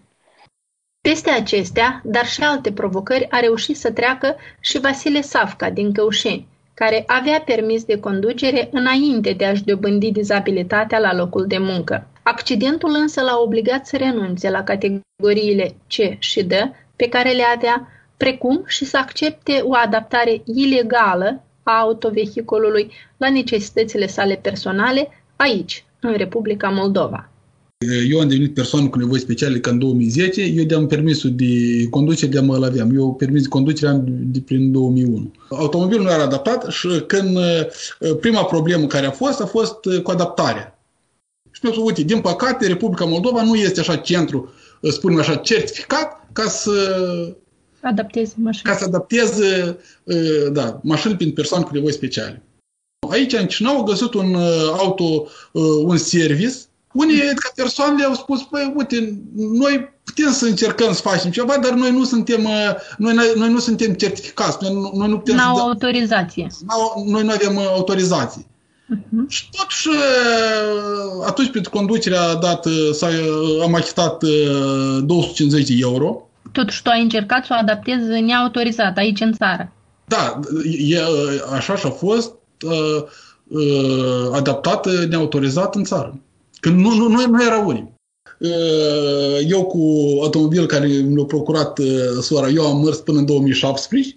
Peste 1.02 1.30
acestea, 1.30 2.02
dar 2.04 2.26
și 2.26 2.44
alte 2.44 2.72
provocări, 2.72 3.28
a 3.30 3.40
reușit 3.40 3.78
să 3.78 3.92
treacă 3.92 4.36
și 4.60 4.80
Vasile 4.80 5.22
Safca 5.22 5.70
din 5.70 5.92
Căușeni, 5.94 6.48
care 6.74 7.04
avea 7.08 7.42
permis 7.46 7.84
de 7.84 8.00
conducere 8.00 8.70
înainte 8.72 9.34
de 9.34 9.46
a-și 9.46 9.64
dobândi 9.64 10.12
dizabilitatea 10.12 11.00
la 11.00 11.14
locul 11.14 11.46
de 11.48 11.58
muncă. 11.58 12.08
Accidentul 12.24 12.90
însă 12.94 13.22
l-a 13.22 13.38
obligat 13.38 13.88
să 13.88 13.98
renunțe 13.98 14.50
la 14.50 14.64
categoriile 14.64 15.76
C 15.88 16.20
și 16.20 16.44
D 16.44 16.52
pe 16.96 17.10
care 17.10 17.32
le 17.32 17.44
avea, 17.56 17.88
precum 18.18 18.64
și 18.68 18.86
să 18.86 18.98
accepte 18.98 19.62
o 19.64 19.76
adaptare 19.76 20.42
ilegală 20.46 21.44
a 21.64 21.80
autovehiculului 21.80 22.92
la 23.18 23.30
necesitățile 23.30 24.08
sale 24.08 24.36
personale 24.36 25.10
aici, 25.36 25.86
în 26.00 26.14
Republica 26.14 26.70
Moldova. 26.70 27.31
Eu 27.90 28.20
am 28.20 28.28
devenit 28.28 28.54
persoană 28.54 28.90
cu 28.90 28.98
nevoi 28.98 29.20
speciale 29.20 29.60
ca 29.60 29.72
în 29.72 29.80
2010, 29.80 30.42
eu 30.42 30.64
de-am 30.64 30.88
permisul 30.88 31.32
de 31.36 31.88
conducere 31.90 32.32
de-am 32.32 32.50
îl 32.50 32.64
aveam. 32.64 32.96
Eu 32.96 33.14
permis 33.14 33.42
de 33.42 33.48
conducere 33.48 33.92
am 33.92 34.04
de 34.08 34.40
prin 34.40 34.72
2001. 34.72 35.32
Automobilul 35.50 36.04
nu 36.04 36.12
era 36.12 36.24
adaptat 36.24 36.68
și 36.72 36.88
când 37.08 37.38
uh, 37.38 38.16
prima 38.20 38.46
problemă 38.46 38.88
care 38.88 39.06
a 39.06 39.12
fost, 39.12 39.42
a 39.42 39.46
fost 39.46 39.86
uh, 39.86 40.02
cu 40.02 40.12
adaptarea. 40.12 40.80
Și 41.52 41.60
mi-au 41.64 41.76
spus, 41.76 41.88
uite, 41.88 42.02
din 42.04 42.22
păcate, 42.22 42.68
Republica 42.68 43.06
Moldova 43.06 43.44
nu 43.44 43.56
este 43.56 43.80
așa 43.80 43.96
centru, 43.96 44.54
uh, 44.82 44.92
spunem 44.92 45.20
așa, 45.20 45.36
certificat 45.36 46.28
ca 46.34 46.48
să 46.48 46.72
adapteze 47.82 48.34
mașini. 48.38 48.64
Ca 48.72 48.78
să 48.78 48.84
adapteze 48.84 49.78
da, 50.52 50.80
mașini 50.84 51.16
pentru 51.16 51.36
persoane 51.36 51.64
cu 51.64 51.74
nevoi 51.74 51.94
speciale. 51.94 52.44
Aici, 53.10 53.34
în 53.34 53.46
Chișinău, 53.46 53.76
au 53.76 53.84
găsit 53.84 54.14
un 54.14 54.36
auto, 54.78 55.28
un 55.86 55.98
service 55.98 56.56
unii 56.94 57.20
ca 57.20 57.52
persoanele 57.56 58.06
au 58.06 58.14
spus, 58.14 58.44
păi, 58.44 58.74
uite, 58.78 59.22
noi 59.36 59.94
putem 60.04 60.32
să 60.32 60.46
încercăm 60.46 60.94
să 60.94 61.02
facem 61.02 61.32
ceva, 61.32 61.58
dar 61.58 61.72
noi 61.72 61.92
nu 61.92 62.04
suntem, 62.04 62.44
uh, 62.44 62.76
noi, 62.98 63.14
noi 63.36 63.50
nu 63.50 63.60
suntem 63.60 63.94
certificați, 63.94 64.58
noi, 64.62 64.92
noi 64.94 65.10
nu 65.10 65.18
putem 65.18 65.36
N-au 65.36 65.56
să 65.56 65.62
autorizație. 65.62 66.48
N-au, 66.68 67.04
noi 67.08 67.24
nu 67.24 67.32
avem 67.32 67.56
uh, 67.56 67.68
autorizație. 67.68 68.46
Uh-huh. 68.96 69.28
Și 69.28 69.50
totuși, 69.52 69.88
uh, 69.88 71.26
atunci 71.26 71.52
pentru 71.52 71.72
conducerea 71.72 72.36
dată, 72.36 72.70
s-a, 72.92 73.08
am 73.64 73.74
achitat 73.76 74.24
250 75.04 75.68
de 75.68 75.74
euro. 75.80 76.30
Totuși 76.52 76.82
tu 76.82 76.90
ai 76.90 77.02
încercat 77.02 77.46
să 77.46 77.54
o 77.54 77.60
adaptezi 77.62 78.22
neautorizat 78.22 78.98
aici 78.98 79.20
în 79.20 79.34
țară. 79.34 79.72
Da, 80.06 80.40
e, 80.88 81.02
așa 81.54 81.76
și 81.76 81.86
a 81.86 81.90
fost 81.90 82.32
uh, 82.66 83.04
uh, 83.48 84.30
adaptată 84.34 85.06
neautorizat 85.10 85.76
în 85.76 85.84
țară. 85.84 86.20
Când 86.62 86.80
nu, 86.80 86.94
nu, 86.94 87.08
nu, 87.08 87.28
nu 87.28 87.44
era 87.44 87.58
unii. 87.58 87.94
Eu 89.48 89.66
cu 89.66 89.80
automobil 90.22 90.66
care 90.66 90.88
mi-a 90.88 91.24
procurat 91.24 91.80
sora, 92.22 92.50
eu 92.50 92.68
am 92.68 92.84
mers 92.84 92.98
până 92.98 93.20
în 93.20 93.26
2017. 93.26 94.16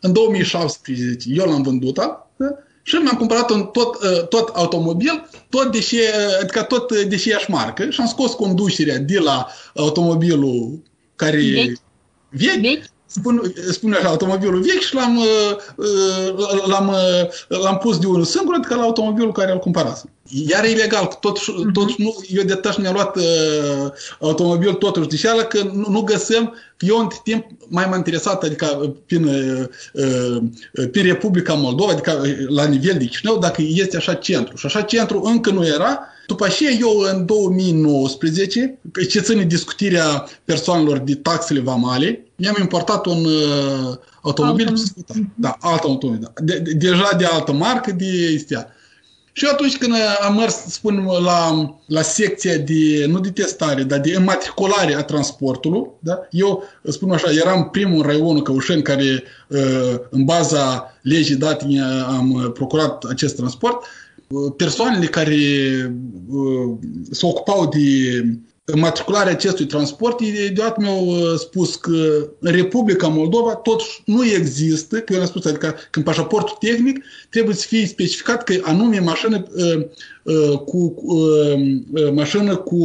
În 0.00 0.12
2017 0.12 1.28
eu 1.32 1.44
l-am 1.44 1.62
vândut 1.62 1.94
da? 1.94 2.30
și 2.82 2.94
mi-am 2.94 3.16
cumpărat 3.16 3.50
un 3.50 3.62
tot, 3.62 3.98
tot 4.28 4.48
automobil, 4.48 5.28
tot 5.48 5.72
deși, 5.72 5.96
adică 6.40 6.62
tot 6.62 7.04
de 7.08 7.14
aceeași 7.14 7.50
marcă 7.50 7.90
și 7.90 8.00
am 8.00 8.06
scos 8.06 8.32
conducerea 8.32 8.98
de 8.98 9.18
la 9.18 9.46
automobilul 9.74 10.82
care 11.16 11.36
vechi, 11.36 11.78
vechi, 12.30 12.60
vechi 12.60 12.84
spun, 13.06 13.52
spune 13.70 13.96
așa, 13.96 14.08
automobilul 14.08 14.60
vechi 14.60 14.80
și 14.80 14.94
l-am, 14.94 15.18
l-am, 16.66 16.94
l-am 17.48 17.78
pus 17.78 17.98
de 17.98 18.06
unul 18.06 18.24
singur, 18.24 18.54
adică 18.54 18.74
la 18.74 18.82
automobilul 18.82 19.32
care 19.32 19.52
îl 19.52 19.58
cumpărasem. 19.58 20.10
Iar 20.34 20.64
e 20.64 20.70
ilegal, 20.70 21.16
tot, 21.20 21.38
uh-huh. 21.38 21.72
tot 21.72 21.96
nu, 21.96 22.24
eu 22.28 22.42
de 22.42 22.54
tași 22.54 22.80
mi-am 22.80 22.94
luat 22.94 23.16
uh, 23.16 23.22
automobil 24.20 24.72
totuși 24.72 25.08
de 25.08 25.16
șeală 25.16 25.42
că 25.42 25.62
nu, 25.62 25.86
nu 25.88 26.00
găsim, 26.00 26.54
eu 26.78 26.98
în 26.98 27.08
timp 27.24 27.46
mai 27.68 27.84
m-am 27.84 27.96
interesat, 27.96 28.42
adică 28.42 28.94
prin, 29.06 29.24
uh, 29.24 30.38
prin 30.90 31.04
Republica 31.04 31.54
Moldova, 31.54 31.92
adică 31.92 32.22
la 32.48 32.66
nivel 32.66 32.98
de 32.98 33.04
Chișinău, 33.04 33.38
dacă 33.38 33.62
este 33.64 33.96
așa 33.96 34.14
centru. 34.14 34.56
Și 34.56 34.66
așa 34.66 34.80
centru 34.80 35.22
încă 35.22 35.50
nu 35.50 35.66
era. 35.66 35.98
După 36.26 36.44
aceea 36.44 36.70
eu 36.70 36.98
în 37.12 37.26
2019, 37.26 38.78
ce 39.08 39.20
ține 39.20 39.42
discutirea 39.42 40.28
persoanelor 40.44 40.98
de 40.98 41.14
taxele 41.14 41.60
vamale, 41.60 42.24
mi-am 42.36 42.56
importat 42.60 43.06
un 43.06 43.24
uh, 43.24 43.96
automobil, 44.20 44.66
Autom- 44.66 45.32
da, 45.34 45.56
alt 45.60 45.82
automobil, 45.82 46.20
da. 46.20 46.32
De, 46.42 46.58
de, 46.58 46.72
deja 46.72 47.10
de 47.18 47.24
altă 47.24 47.52
marcă, 47.52 47.92
de 47.92 48.06
este 48.06 48.66
și 49.32 49.48
atunci 49.52 49.76
când 49.76 49.94
am 50.20 50.34
mers, 50.36 50.54
spun, 50.54 51.08
la, 51.24 51.74
la 51.86 52.02
secția 52.02 52.56
de, 52.56 53.06
nu 53.08 53.20
de 53.20 53.30
testare, 53.30 53.82
dar 53.82 54.00
de 54.00 54.14
înmatriculare 54.16 54.94
a 54.94 55.02
transportului, 55.02 55.90
da? 55.98 56.18
eu, 56.30 56.62
spun 56.88 57.10
așa, 57.10 57.30
eram 57.30 57.68
primul 57.70 57.96
în 57.96 58.02
raionul 58.02 58.42
Căușeni 58.42 58.82
care, 58.82 59.22
uh, 59.48 59.94
în 60.10 60.24
baza 60.24 60.94
legii 61.02 61.36
date, 61.36 61.66
am 62.06 62.50
procurat 62.54 63.04
acest 63.04 63.36
transport. 63.36 63.84
Uh, 64.28 64.52
persoanele 64.56 65.06
care 65.06 65.36
uh, 66.28 66.76
se 67.10 67.26
ocupau 67.26 67.68
de 67.68 68.24
matricularea 68.74 69.32
acestui 69.32 69.66
transport, 69.66 70.20
deodată 70.54 70.80
mi-au 70.80 71.06
uh, 71.06 71.38
spus 71.38 71.76
că 71.76 72.28
în 72.38 72.52
Republica 72.52 73.08
Moldova 73.08 73.54
totuși 73.54 74.02
nu 74.04 74.24
există, 74.24 75.00
că 75.00 75.12
eu 75.12 75.20
am 75.20 75.26
spus, 75.26 75.44
adică 75.44 75.74
că 75.90 75.98
în 75.98 76.04
pașaportul 76.04 76.56
tehnic 76.60 77.04
trebuie 77.30 77.54
să 77.54 77.66
fie 77.66 77.86
specificat 77.86 78.44
că 78.44 78.54
anume 78.62 78.98
mașină 78.98 79.46
uh, 79.54 79.86
uh, 80.22 80.58
cu 80.58 80.94
uh, 80.96 81.60
uh, 81.92 82.12
mașină 82.12 82.56
cu 82.56 82.78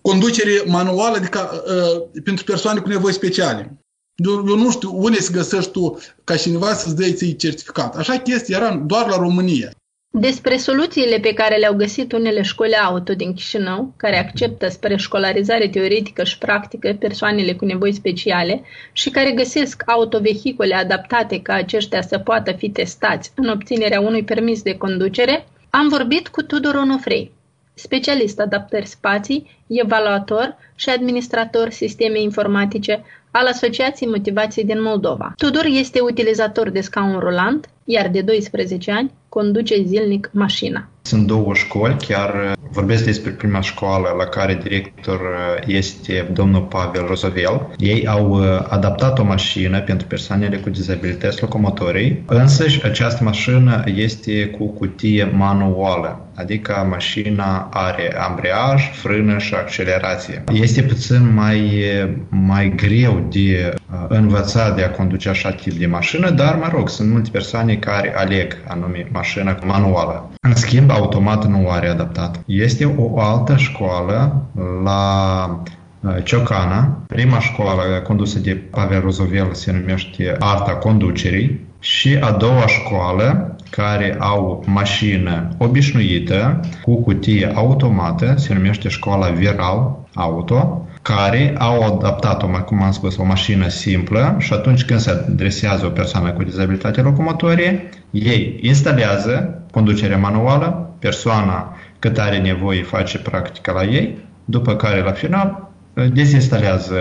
conducere 0.00 0.62
manuală, 0.66 1.16
adică 1.16 1.64
uh, 1.66 2.22
pentru 2.24 2.44
persoane 2.44 2.80
cu 2.80 2.88
nevoi 2.88 3.12
speciale. 3.12 3.78
Eu, 4.14 4.44
eu 4.48 4.56
nu 4.56 4.70
știu 4.70 4.90
unde 4.94 5.20
să 5.20 5.32
găsești 5.32 5.70
tu 5.70 5.98
ca 6.24 6.36
cineva 6.36 6.74
să-ți 6.74 6.96
dai 6.96 7.12
ții 7.12 7.36
certificat. 7.36 7.96
Așa 7.96 8.18
chestia 8.18 8.56
era 8.56 8.76
doar 8.76 9.08
la 9.08 9.16
România. 9.16 9.70
Despre 10.20 10.56
soluțiile 10.56 11.18
pe 11.18 11.32
care 11.32 11.56
le-au 11.56 11.74
găsit 11.74 12.12
unele 12.12 12.42
școli 12.42 12.74
auto 12.74 13.14
din 13.14 13.34
Chișinău, 13.34 13.92
care 13.96 14.18
acceptă 14.18 14.68
spre 14.68 14.96
școlarizare 14.96 15.68
teoretică 15.68 16.24
și 16.24 16.38
practică 16.38 16.96
persoanele 16.98 17.52
cu 17.54 17.64
nevoi 17.64 17.92
speciale 17.92 18.62
și 18.92 19.10
care 19.10 19.32
găsesc 19.32 19.82
autovehicule 19.86 20.74
adaptate 20.74 21.42
ca 21.42 21.52
aceștia 21.54 22.02
să 22.02 22.18
poată 22.18 22.52
fi 22.52 22.70
testați 22.70 23.32
în 23.34 23.48
obținerea 23.48 24.00
unui 24.00 24.24
permis 24.24 24.62
de 24.62 24.76
conducere, 24.76 25.46
am 25.70 25.88
vorbit 25.88 26.28
cu 26.28 26.42
Tudor 26.42 26.74
Onofrei, 26.74 27.32
specialist 27.74 28.40
adaptări 28.40 28.86
spații, 28.86 29.64
evaluator 29.66 30.56
și 30.74 30.88
administrator 30.90 31.70
sisteme 31.70 32.20
informatice 32.20 33.04
al 33.30 33.46
Asociației 33.46 34.10
Motivației 34.10 34.64
din 34.64 34.82
Moldova. 34.82 35.32
Tudor 35.36 35.64
este 35.64 36.00
utilizator 36.00 36.70
de 36.70 36.80
scaun 36.80 37.18
rulant, 37.18 37.68
iar 37.84 38.08
de 38.08 38.20
12 38.20 38.90
ani 38.90 39.10
conduce 39.28 39.82
zilnic 39.82 40.30
mașina. 40.32 40.88
Sunt 41.08 41.26
două 41.26 41.54
școli, 41.54 41.96
chiar 42.08 42.56
vorbesc 42.70 43.04
despre 43.04 43.30
prima 43.30 43.60
școală 43.60 44.14
la 44.18 44.24
care 44.24 44.58
director 44.62 45.20
este 45.66 46.28
domnul 46.32 46.60
Pavel 46.60 47.06
Rozovel. 47.06 47.68
Ei 47.76 48.06
au 48.06 48.42
adaptat 48.68 49.18
o 49.18 49.24
mașină 49.24 49.80
pentru 49.80 50.06
persoanele 50.06 50.56
cu 50.56 50.70
dizabilități 50.70 51.40
locomotorii, 51.42 52.22
însă 52.26 52.64
această 52.82 53.24
mașină 53.24 53.84
este 53.94 54.46
cu 54.46 54.66
cutie 54.66 55.24
manuală, 55.36 56.26
adică 56.34 56.86
mașina 56.90 57.68
are 57.72 58.16
ambreiaj, 58.18 58.90
frână 58.92 59.38
și 59.38 59.54
accelerație. 59.54 60.44
Este 60.52 60.82
puțin 60.82 61.34
mai, 61.34 61.82
mai 62.28 62.72
greu 62.76 63.26
de 63.32 63.74
învățat 64.08 64.76
de 64.76 64.82
a 64.82 64.90
conduce 64.90 65.28
așa 65.28 65.50
tip 65.50 65.72
de 65.72 65.86
mașină, 65.86 66.30
dar, 66.30 66.54
mă 66.54 66.68
rog, 66.72 66.88
sunt 66.88 67.10
multe 67.10 67.28
persoane 67.32 67.74
care 67.74 68.14
aleg 68.16 68.56
anume 68.66 69.08
mașină 69.12 69.58
manuală. 69.64 70.30
În 70.40 70.54
schimb, 70.54 70.90
automat 70.98 71.46
nu 71.46 71.68
are 71.70 71.88
adaptat. 71.88 72.40
Este 72.46 72.94
o 72.96 73.20
altă 73.20 73.56
școală 73.56 74.42
la 74.84 75.62
uh, 76.00 76.16
Ciocana. 76.24 77.02
Prima 77.06 77.38
școală 77.38 77.82
condusă 78.06 78.38
de 78.38 78.54
Pavel 78.70 79.00
Rozovel 79.00 79.48
se 79.52 79.72
numește 79.72 80.36
Arta 80.38 80.72
Conducerii 80.72 81.66
și 81.78 82.16
a 82.20 82.30
doua 82.30 82.66
școală 82.66 83.56
care 83.70 84.16
au 84.18 84.64
mașină 84.66 85.48
obișnuită 85.58 86.60
cu 86.82 87.02
cutie 87.02 87.52
automată 87.54 88.34
se 88.36 88.54
numește 88.54 88.88
școala 88.88 89.28
Viral 89.28 89.96
Auto 90.14 90.88
care 91.02 91.54
au 91.58 91.82
adaptat-o, 91.82 92.46
cum 92.64 92.82
am 92.82 92.90
spus, 92.90 93.16
o 93.16 93.24
mașină 93.24 93.68
simplă 93.68 94.36
și 94.38 94.52
atunci 94.52 94.84
când 94.84 95.00
se 95.00 95.10
adresează 95.10 95.86
o 95.86 95.88
persoană 95.88 96.30
cu 96.30 96.42
dizabilitate 96.42 97.00
locomotorie, 97.00 97.88
ei 98.10 98.58
instalează 98.62 99.62
conducerea 99.70 100.18
manuală, 100.18 100.87
persoana 100.98 101.76
cât 101.98 102.18
are 102.18 102.38
nevoie 102.38 102.82
face 102.82 103.18
practica 103.18 103.72
la 103.72 103.84
ei, 103.84 104.18
după 104.44 104.76
care 104.76 105.02
la 105.02 105.12
final 105.12 105.70
dezinstalează 106.12 106.94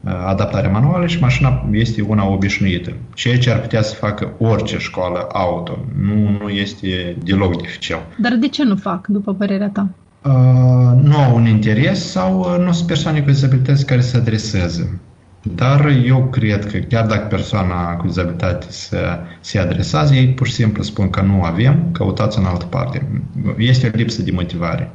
uh, 0.00 0.12
adaptarea 0.26 0.70
manuală 0.70 1.06
și 1.06 1.20
mașina 1.20 1.68
este 1.72 2.02
una 2.02 2.28
obișnuită. 2.28 2.92
Ceea 3.14 3.38
ce 3.38 3.50
ar 3.50 3.60
putea 3.60 3.82
să 3.82 3.94
facă 3.94 4.32
orice 4.38 4.78
școală 4.78 5.26
auto. 5.32 5.78
Nu, 6.02 6.38
nu 6.40 6.48
este 6.48 7.16
deloc 7.24 7.62
dificil. 7.62 7.98
Dar 8.16 8.34
de 8.34 8.48
ce 8.48 8.64
nu 8.64 8.76
fac, 8.76 9.06
după 9.06 9.34
părerea 9.34 9.68
ta? 9.68 9.88
Uh, 10.24 10.32
nu 11.02 11.16
au 11.16 11.34
un 11.34 11.46
interes 11.46 12.10
sau 12.10 12.38
uh, 12.38 12.64
nu 12.64 12.72
sunt 12.72 12.86
persoane 12.86 13.20
cu 13.20 13.30
dizabilități 13.30 13.86
care 13.86 14.00
se 14.00 14.16
adresează. 14.16 15.00
Dar 15.42 15.86
eu 16.04 16.28
cred 16.30 16.70
că 16.70 16.78
chiar 16.78 17.06
dacă 17.06 17.26
persoana 17.26 17.96
cu 17.96 18.06
dizabilitate 18.06 18.66
se, 18.68 18.96
se 19.40 19.58
adresează, 19.58 20.14
ei 20.14 20.28
pur 20.28 20.46
și 20.46 20.52
simplu 20.52 20.82
spun 20.82 21.10
că 21.10 21.20
nu 21.20 21.42
avem, 21.42 21.88
căutați 21.92 22.38
în 22.38 22.44
altă 22.44 22.64
parte. 22.64 23.08
Este 23.56 23.86
o 23.86 23.96
lipsă 23.96 24.22
de 24.22 24.30
motivare. 24.30 24.90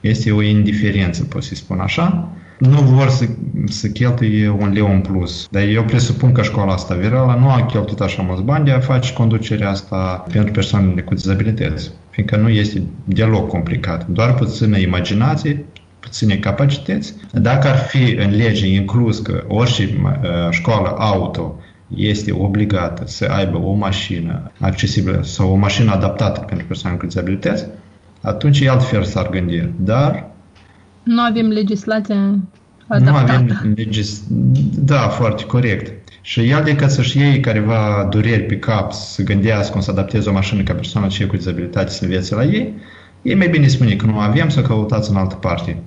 Este 0.00 0.32
o 0.32 0.42
indiferență, 0.42 1.24
pot 1.24 1.42
să 1.42 1.54
spun 1.54 1.80
așa. 1.80 2.32
Nu 2.58 2.80
vor 2.80 3.08
să, 3.08 3.24
să 3.64 3.88
cheltuie 3.88 4.48
un 4.48 4.72
leu 4.72 4.90
în 4.92 5.00
plus. 5.00 5.46
Dar 5.50 5.62
eu 5.62 5.84
presupun 5.84 6.32
că 6.32 6.42
școala 6.42 6.72
asta 6.72 6.94
virală 6.94 7.38
nu 7.40 7.50
a 7.50 7.64
cheltuit 7.64 8.00
așa 8.00 8.22
mulți 8.22 8.42
bani 8.42 8.64
de 8.64 8.70
a 8.70 8.80
face 8.80 9.12
conducerea 9.12 9.70
asta 9.70 10.24
pentru 10.32 10.52
persoanele 10.52 11.00
cu 11.00 11.14
dizabilități. 11.14 11.90
Fiindcă 12.10 12.36
nu 12.36 12.48
este 12.48 12.82
deloc 13.04 13.48
complicat. 13.48 14.08
Doar 14.08 14.34
puțină 14.34 14.78
imaginație, 14.78 15.64
puține 16.00 16.36
capacități. 16.36 17.14
Dacă 17.32 17.68
ar 17.68 17.76
fi 17.76 18.16
în 18.18 18.36
lege 18.36 18.66
inclus 18.66 19.18
că 19.18 19.44
orice 19.48 20.00
uh, 20.02 20.10
școală 20.50 20.88
auto 20.98 21.60
este 21.96 22.32
obligată 22.32 23.02
să 23.06 23.26
aibă 23.30 23.58
o 23.58 23.72
mașină 23.72 24.50
accesibilă 24.60 25.20
sau 25.22 25.50
o 25.50 25.54
mașină 25.54 25.92
adaptată 25.92 26.40
pentru 26.40 26.66
persoane 26.66 26.96
cu 26.96 27.06
dizabilități, 27.06 27.66
atunci 28.20 28.66
altfel 28.66 29.02
s-ar 29.04 29.30
gândi. 29.30 29.68
Dar 29.76 30.30
nu 31.02 31.20
avem 31.20 31.46
legislație 31.46 32.14
adaptată. 32.86 33.32
Nu 33.32 33.54
avem 33.56 33.72
legis... 33.76 34.22
Da, 34.74 35.08
foarte 35.08 35.44
corect. 35.44 35.92
Și 36.20 36.48
el 36.48 36.62
decât 36.64 36.90
să-și 36.90 37.18
iei 37.18 37.40
careva 37.40 38.06
dureri 38.10 38.42
pe 38.42 38.58
cap, 38.58 38.92
să 38.92 39.22
gândească 39.22 39.72
cum 39.72 39.80
să 39.80 39.90
adapteze 39.90 40.28
o 40.28 40.32
mașină 40.32 40.62
ca 40.62 40.72
persoană 40.72 41.06
ce 41.06 41.26
cu 41.26 41.36
dizabilitate 41.36 41.90
să 41.90 42.04
învețe 42.04 42.34
la 42.34 42.44
ei, 42.44 42.74
ei 43.22 43.34
mai 43.34 43.48
bine 43.48 43.66
spune 43.66 43.94
că 43.94 44.06
nu 44.06 44.18
avem 44.18 44.48
să 44.48 44.62
căutați 44.62 45.10
în 45.10 45.16
altă 45.16 45.34
parte. 45.34 45.82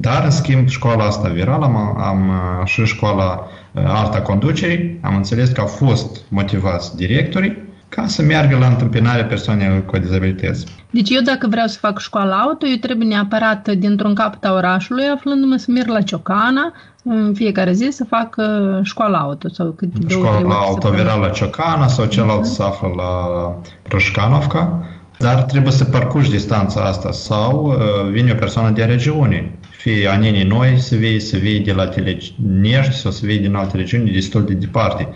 Dar, 0.00 0.24
în 0.24 0.30
schimb, 0.30 0.68
școala 0.68 1.04
asta 1.04 1.28
virală, 1.28 1.64
am, 1.64 1.76
am 2.00 2.32
și 2.64 2.84
școala 2.84 3.46
uh, 3.72 3.82
Arta 3.86 4.20
Conducerii, 4.20 4.98
am 5.02 5.16
înțeles 5.16 5.48
că 5.48 5.60
au 5.60 5.66
fost 5.66 6.16
motivați 6.28 6.96
directorii 6.96 7.66
ca 7.88 8.06
să 8.06 8.22
meargă 8.22 8.56
la 8.56 8.66
întâmpinarea 8.66 9.24
persoanelor 9.24 9.84
cu 9.84 9.98
dizabilități. 9.98 10.66
Deci 10.90 11.10
eu 11.10 11.20
dacă 11.20 11.46
vreau 11.50 11.66
să 11.66 11.78
fac 11.78 11.98
școala 11.98 12.36
auto, 12.36 12.66
eu 12.66 12.76
trebuie 12.76 13.08
neapărat 13.08 13.68
dintr-un 13.68 14.14
capăt 14.14 14.44
a 14.44 14.52
orașului, 14.52 15.04
aflându-mă 15.14 15.56
să 15.56 15.70
merg 15.70 15.88
la 15.88 16.00
Ciocana, 16.00 16.72
în 17.02 17.32
fiecare 17.34 17.72
zi 17.72 17.88
să 17.90 18.04
fac 18.04 18.36
uh, 18.38 18.78
școala 18.82 19.18
auto 19.18 19.48
sau 19.48 19.70
cât 19.70 19.88
Școala 20.08 20.40
două, 20.40 20.52
auto 20.52 20.90
virală 20.90 21.26
la 21.26 21.28
Ciocana 21.28 21.86
sau 21.86 22.06
celălalt 22.06 22.44
uh-huh. 22.44 22.54
se 22.54 22.62
află 22.62 22.92
la 22.96 23.12
Roșcanovca, 23.88 24.86
dar 25.18 25.42
trebuie 25.42 25.72
să 25.72 25.84
parcurgi 25.84 26.30
distanța 26.30 26.80
asta 26.80 27.12
sau 27.12 27.66
uh, 27.66 28.10
vine 28.10 28.32
o 28.32 28.34
persoană 28.34 28.70
de 28.70 28.84
regiune 28.84 29.58
fie 29.78 30.08
anenii 30.08 30.44
noi 30.44 30.78
să 30.78 30.96
vii, 30.96 31.20
să 31.20 31.36
vii 31.36 31.60
de 31.60 31.72
la 31.72 31.86
Telenești 31.86 32.94
sau 32.94 33.10
să 33.10 33.26
vii 33.26 33.38
din 33.38 33.54
alte 33.54 33.76
regiuni 33.76 34.10
destul 34.10 34.44
de 34.44 34.52
departe. 34.54 35.08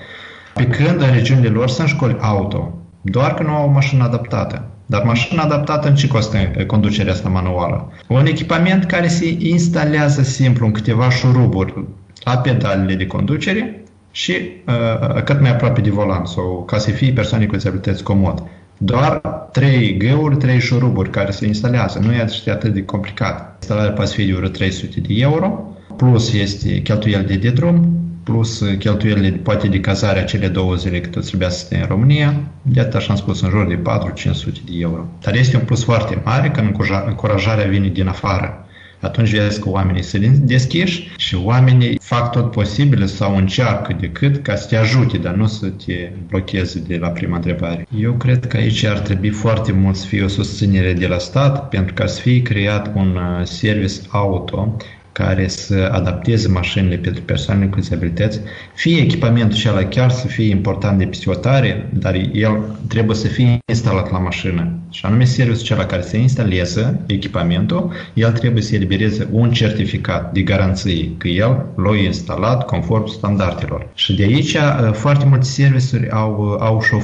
Pe 0.55 0.67
când 0.67 1.01
în 1.01 1.13
regiunile 1.13 1.49
lor 1.49 1.69
sunt 1.69 1.89
școli 1.89 2.17
auto, 2.21 2.79
doar 3.01 3.35
că 3.35 3.43
nu 3.43 3.51
au 3.51 3.69
o 3.69 3.73
mașină 3.73 4.05
adaptată. 4.05 4.67
Dar 4.87 5.03
mașina 5.03 5.43
adaptată 5.43 5.89
în 5.89 5.95
ce 5.95 6.09
costă 6.09 6.37
conducerea 6.67 7.13
asta 7.13 7.29
manuală? 7.29 7.93
Un 8.09 8.27
echipament 8.27 8.85
care 8.85 9.09
se 9.09 9.37
instalează 9.39 10.23
simplu 10.23 10.67
în 10.67 10.73
câteva 10.73 11.11
șuruburi 11.11 11.85
la 12.25 12.39
pedalele 12.39 12.95
de 12.95 13.07
conducere 13.07 13.83
și 14.11 14.33
uh, 14.67 15.23
cât 15.23 15.41
mai 15.41 15.51
aproape 15.51 15.81
de 15.81 15.91
volan 15.91 16.25
sau 16.25 16.65
ca 16.67 16.79
să 16.79 16.91
fie 16.91 17.13
persoane 17.13 17.47
cu 17.47 17.55
dizabilități 17.55 18.03
comod. 18.03 18.43
Doar 18.85 19.21
trei 19.53 19.97
găuri, 19.97 20.37
trei 20.37 20.61
șuruburi 20.61 21.11
care 21.11 21.31
se 21.31 21.47
instalează. 21.47 21.99
Nu 21.99 22.13
e 22.13 22.27
atât 22.47 22.75
de 22.75 22.85
complicat. 22.85 23.57
Instalarea 23.59 23.93
poate 23.93 24.11
fi 24.11 24.25
de 24.25 24.33
vreo 24.33 24.49
300 24.49 25.01
de 25.01 25.15
euro, 25.17 25.77
plus 25.97 26.33
este 26.33 26.83
cheltuieli 26.83 27.37
de 27.37 27.51
drum, 27.51 28.01
plus 28.25 28.65
cheltuielile 28.79 29.31
poate 29.31 29.69
de 29.69 29.81
cazare 29.81 30.21
acele 30.21 30.49
două 30.49 30.75
zile 30.75 31.01
cât 31.01 31.27
trebuia 31.27 31.49
să 31.49 31.59
stai 31.59 31.81
în 31.81 31.87
România, 31.87 32.35
de 32.63 32.81
atât 32.81 32.95
așa 32.95 33.11
am 33.11 33.19
spus, 33.19 33.41
în 33.41 33.51
jur 33.51 33.67
de 33.67 33.79
4-500 33.79 34.53
de 34.65 34.73
euro. 34.79 35.07
Dar 35.21 35.35
este 35.35 35.57
un 35.57 35.65
plus 35.65 35.85
foarte 35.85 36.23
mare 36.25 36.51
când 36.51 36.77
încurajarea 37.07 37.69
vine 37.69 37.89
din 37.89 38.09
afară 38.09 38.67
atunci 39.03 39.31
vezi 39.31 39.61
că 39.61 39.69
oamenii 39.69 40.03
se 40.03 40.19
deschiși 40.43 41.11
și 41.17 41.35
oamenii 41.35 41.99
fac 42.03 42.31
tot 42.31 42.51
posibil 42.51 43.07
sau 43.07 43.37
încearcă 43.37 43.97
decât 44.01 44.43
ca 44.43 44.55
să 44.55 44.67
te 44.69 44.77
ajute, 44.77 45.19
dar 45.19 45.35
nu 45.35 45.47
să 45.47 45.67
te 45.67 46.11
blocheze 46.29 46.79
de 46.87 46.97
la 46.97 47.09
prima 47.09 47.37
întrebare. 47.37 47.87
Eu 47.99 48.13
cred 48.13 48.47
că 48.47 48.57
aici 48.57 48.85
ar 48.85 48.99
trebui 48.99 49.31
foarte 49.31 49.73
mult 49.73 49.97
să 49.97 50.07
fie 50.07 50.23
o 50.23 50.29
susținere 50.29 50.93
de 50.93 51.07
la 51.07 51.19
stat 51.19 51.69
pentru 51.69 51.95
ca 51.95 52.07
să 52.07 52.21
fie 52.21 52.43
creat 52.43 52.93
un 52.95 53.17
uh, 53.17 53.47
service 53.47 53.95
auto 54.09 54.77
care 55.13 55.49
să 55.49 55.89
adapteze 55.93 56.49
mașinile 56.49 56.97
pentru 56.97 57.23
persoanele 57.23 57.71
cu 57.71 57.79
dizabilități, 57.79 58.41
fie 58.75 59.01
echipamentul 59.01 59.59
acela 59.59 59.85
chiar 59.85 60.11
să 60.11 60.27
fie 60.27 60.51
important 60.51 60.99
de 60.99 61.05
pisiotare, 61.05 61.89
dar 61.93 62.15
el 62.33 62.77
trebuie 62.89 63.17
să 63.17 63.27
fie 63.27 63.59
instalat 63.71 64.11
la 64.11 64.19
mașină. 64.19 64.77
Și 64.91 65.05
anume 65.07 65.25
serviciul 65.25 65.63
acela 65.63 65.87
care 65.87 66.03
se 66.03 66.17
instalează 66.17 67.01
echipamentul, 67.07 67.93
el 68.15 68.33
trebuie 68.33 68.63
să 68.63 68.75
elibereze 68.75 69.29
un 69.31 69.51
certificat 69.51 70.33
de 70.33 70.41
garanție 70.41 71.11
că 71.19 71.29
el 71.29 71.67
l-a 71.77 71.97
instalat 71.97 72.67
conform 72.67 73.07
standardelor. 73.07 73.89
Și 73.95 74.15
de 74.15 74.23
aici 74.23 74.55
uh, 74.55 74.93
foarte 74.93 75.25
multe 75.25 75.45
serviciuri 75.45 76.11
au, 76.11 76.57
au 76.61 76.83
și 76.83 76.95
o 76.95 77.01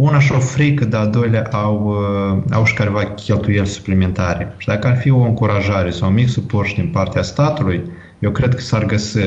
una 0.00 0.20
și 0.20 0.32
o 0.32 0.38
frică, 0.38 0.84
dar 0.84 1.02
a 1.02 1.06
doilea 1.06 1.48
au, 1.52 1.84
uh, 1.86 2.42
au 2.50 2.64
și 2.64 2.74
careva 2.74 3.04
cheltuieli 3.04 3.66
suplimentare. 3.66 4.54
Și 4.56 4.66
dacă 4.66 4.86
ar 4.86 4.96
fi 4.96 5.10
o 5.10 5.20
încurajare 5.20 5.90
sau 5.90 6.08
un 6.08 6.14
mic 6.14 6.28
suport 6.28 6.74
din 6.74 6.88
partea 6.88 7.22
statului, 7.22 7.82
eu 8.18 8.30
cred 8.30 8.54
că 8.54 8.60
s-ar 8.60 8.84
găsi, 8.84 9.18
uh, 9.18 9.24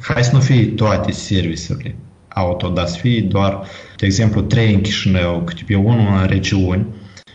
hai 0.00 0.24
să 0.24 0.30
nu 0.32 0.40
fie 0.40 0.66
toate 0.66 1.12
serviciile 1.12 1.94
auto, 2.28 2.68
dar 2.68 2.86
să 2.86 2.98
fie 2.98 3.20
doar, 3.20 3.62
de 3.96 4.06
exemplu, 4.06 4.40
trei 4.40 4.74
în 4.74 4.80
Chișinău, 4.80 5.42
câte 5.44 5.62
pe 5.66 5.74
unul 5.74 6.20
în 6.20 6.26
regiuni, 6.26 6.86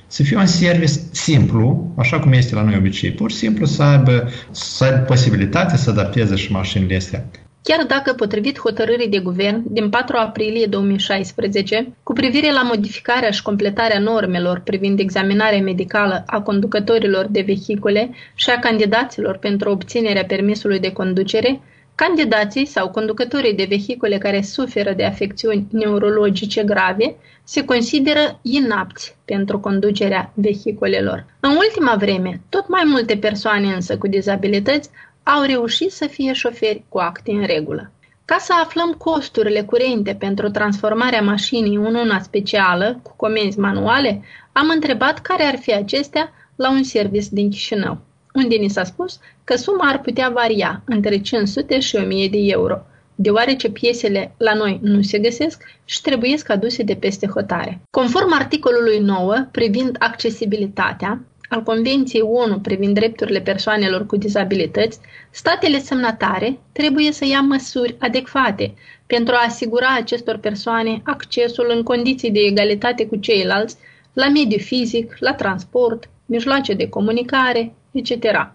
să 0.08 0.24
fie 0.24 0.38
un 0.38 0.46
service 0.46 1.00
simplu, 1.12 1.94
așa 1.98 2.20
cum 2.20 2.32
este 2.32 2.56
la 2.56 2.62
noi 2.62 2.76
obicei, 2.78 3.12
pur 3.12 3.32
și 3.32 3.38
simplu 3.38 3.66
să 3.66 3.84
aibă, 3.84 4.30
să 4.52 4.84
aibă 4.84 4.98
posibilitatea 4.98 5.78
să 5.78 5.90
adapteze 5.90 6.36
și 6.36 6.52
mașinile 6.52 6.96
astea 6.96 7.26
chiar 7.68 7.86
dacă, 7.86 8.14
potrivit 8.14 8.60
hotărârii 8.60 9.10
de 9.10 9.20
guvern 9.20 9.64
din 9.66 9.90
4 9.90 10.18
aprilie 10.18 10.66
2016, 10.66 11.94
cu 12.04 12.14
privire 12.14 12.52
la 12.52 12.62
modificarea 12.62 13.32
și 13.32 13.42
completarea 13.42 14.00
normelor 14.00 14.60
privind 14.60 15.00
examinarea 15.00 15.62
medicală 15.62 16.24
a 16.26 16.42
conducătorilor 16.42 17.28
de 17.30 17.42
vehicule 17.42 18.10
și 18.36 18.50
a 18.50 18.60
candidaților 18.60 19.38
pentru 19.38 19.70
obținerea 19.70 20.26
permisului 20.26 20.80
de 20.80 20.92
conducere, 20.92 21.62
candidații 21.96 22.66
sau 22.66 22.90
conducătorii 22.90 23.54
de 23.54 23.66
vehicule 23.70 24.18
care 24.18 24.42
suferă 24.42 24.94
de 24.94 25.04
afecțiuni 25.04 25.68
neurologice 25.72 26.64
grave 26.64 27.16
se 27.44 27.66
consideră 27.66 28.40
inapți 28.42 29.16
pentru 29.26 29.60
conducerea 29.60 30.32
vehiculelor. 30.34 31.26
În 31.40 31.50
ultima 31.50 31.96
vreme, 31.96 32.42
tot 32.50 32.70
mai 32.70 32.84
multe 32.86 33.18
persoane 33.18 33.68
însă 33.74 33.98
cu 33.98 34.08
dizabilități 34.08 34.90
au 35.34 35.44
reușit 35.44 35.92
să 35.92 36.08
fie 36.08 36.34
șoferi 36.34 36.84
cu 36.90 36.98
acte 36.98 37.32
în 37.32 37.46
regulă. 37.46 37.92
Ca 38.26 38.38
să 38.40 38.54
aflăm 38.64 38.92
costurile 38.92 39.62
curente 39.62 40.16
pentru 40.20 40.50
transformarea 40.50 41.22
mașinii 41.22 41.76
în 41.76 41.96
una 41.96 42.20
specială, 42.20 43.00
cu 43.04 43.14
comenzi 43.16 43.60
manuale, 43.60 44.22
am 44.52 44.70
întrebat 44.70 45.20
care 45.20 45.44
ar 45.44 45.58
fi 45.58 45.74
acestea 45.74 46.32
la 46.56 46.72
un 46.72 46.84
service 46.84 47.28
din 47.32 47.50
Chișinău, 47.50 47.98
unde 48.34 48.56
ni 48.56 48.70
s-a 48.70 48.84
spus 48.84 49.20
că 49.44 49.56
suma 49.56 49.90
ar 49.90 50.02
putea 50.02 50.30
varia 50.30 50.82
între 50.86 51.18
500 51.18 51.80
și 51.80 51.96
1000 51.96 52.28
de 52.28 52.38
euro, 52.40 52.82
deoarece 53.16 53.70
piesele 53.70 54.36
la 54.38 54.54
noi 54.54 54.80
nu 54.82 55.02
se 55.02 55.20
găsesc 55.20 55.64
și 55.86 56.02
trebuie 56.02 56.36
aduse 56.48 56.84
de 56.84 56.96
peste 56.96 57.28
hotare. 57.28 57.82
Conform 57.92 58.34
articolului 58.34 59.00
9 59.00 59.48
privind 59.52 59.96
accesibilitatea, 60.00 61.22
al 61.50 61.64
Convenției 61.64 62.22
ONU 62.22 62.60
privind 62.60 62.94
drepturile 62.94 63.40
persoanelor 63.40 64.06
cu 64.06 64.18
dizabilități, 64.18 65.00
statele 65.32 65.80
semnatare 65.80 66.58
trebuie 66.72 67.12
să 67.12 67.26
ia 67.26 67.42
măsuri 67.42 67.96
adecvate 68.00 68.74
pentru 69.08 69.34
a 69.34 69.46
asigura 69.48 69.96
acestor 69.96 70.38
persoane 70.38 71.02
accesul 71.04 71.72
în 71.76 71.84
condiții 71.84 72.32
de 72.32 72.40
egalitate 72.40 73.06
cu 73.06 73.16
ceilalți 73.16 73.76
la 74.14 74.30
mediu 74.30 74.58
fizic, 74.58 75.16
la 75.20 75.34
transport, 75.34 76.10
mijloace 76.26 76.74
de 76.74 76.90
comunicare, 76.90 77.74
etc. 77.92 78.12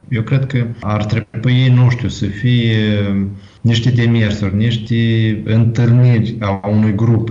Eu 0.09 0.23
cred 0.23 0.47
că 0.47 0.67
ar 0.81 1.05
trebui, 1.05 1.69
nu 1.69 1.91
știu, 1.91 2.09
să 2.09 2.27
fie 2.27 2.77
niște 3.61 3.91
demersuri, 3.91 4.57
niște 4.57 4.97
întâlniri 5.45 6.37
a 6.41 6.69
unui 6.69 6.95
grup 6.95 7.31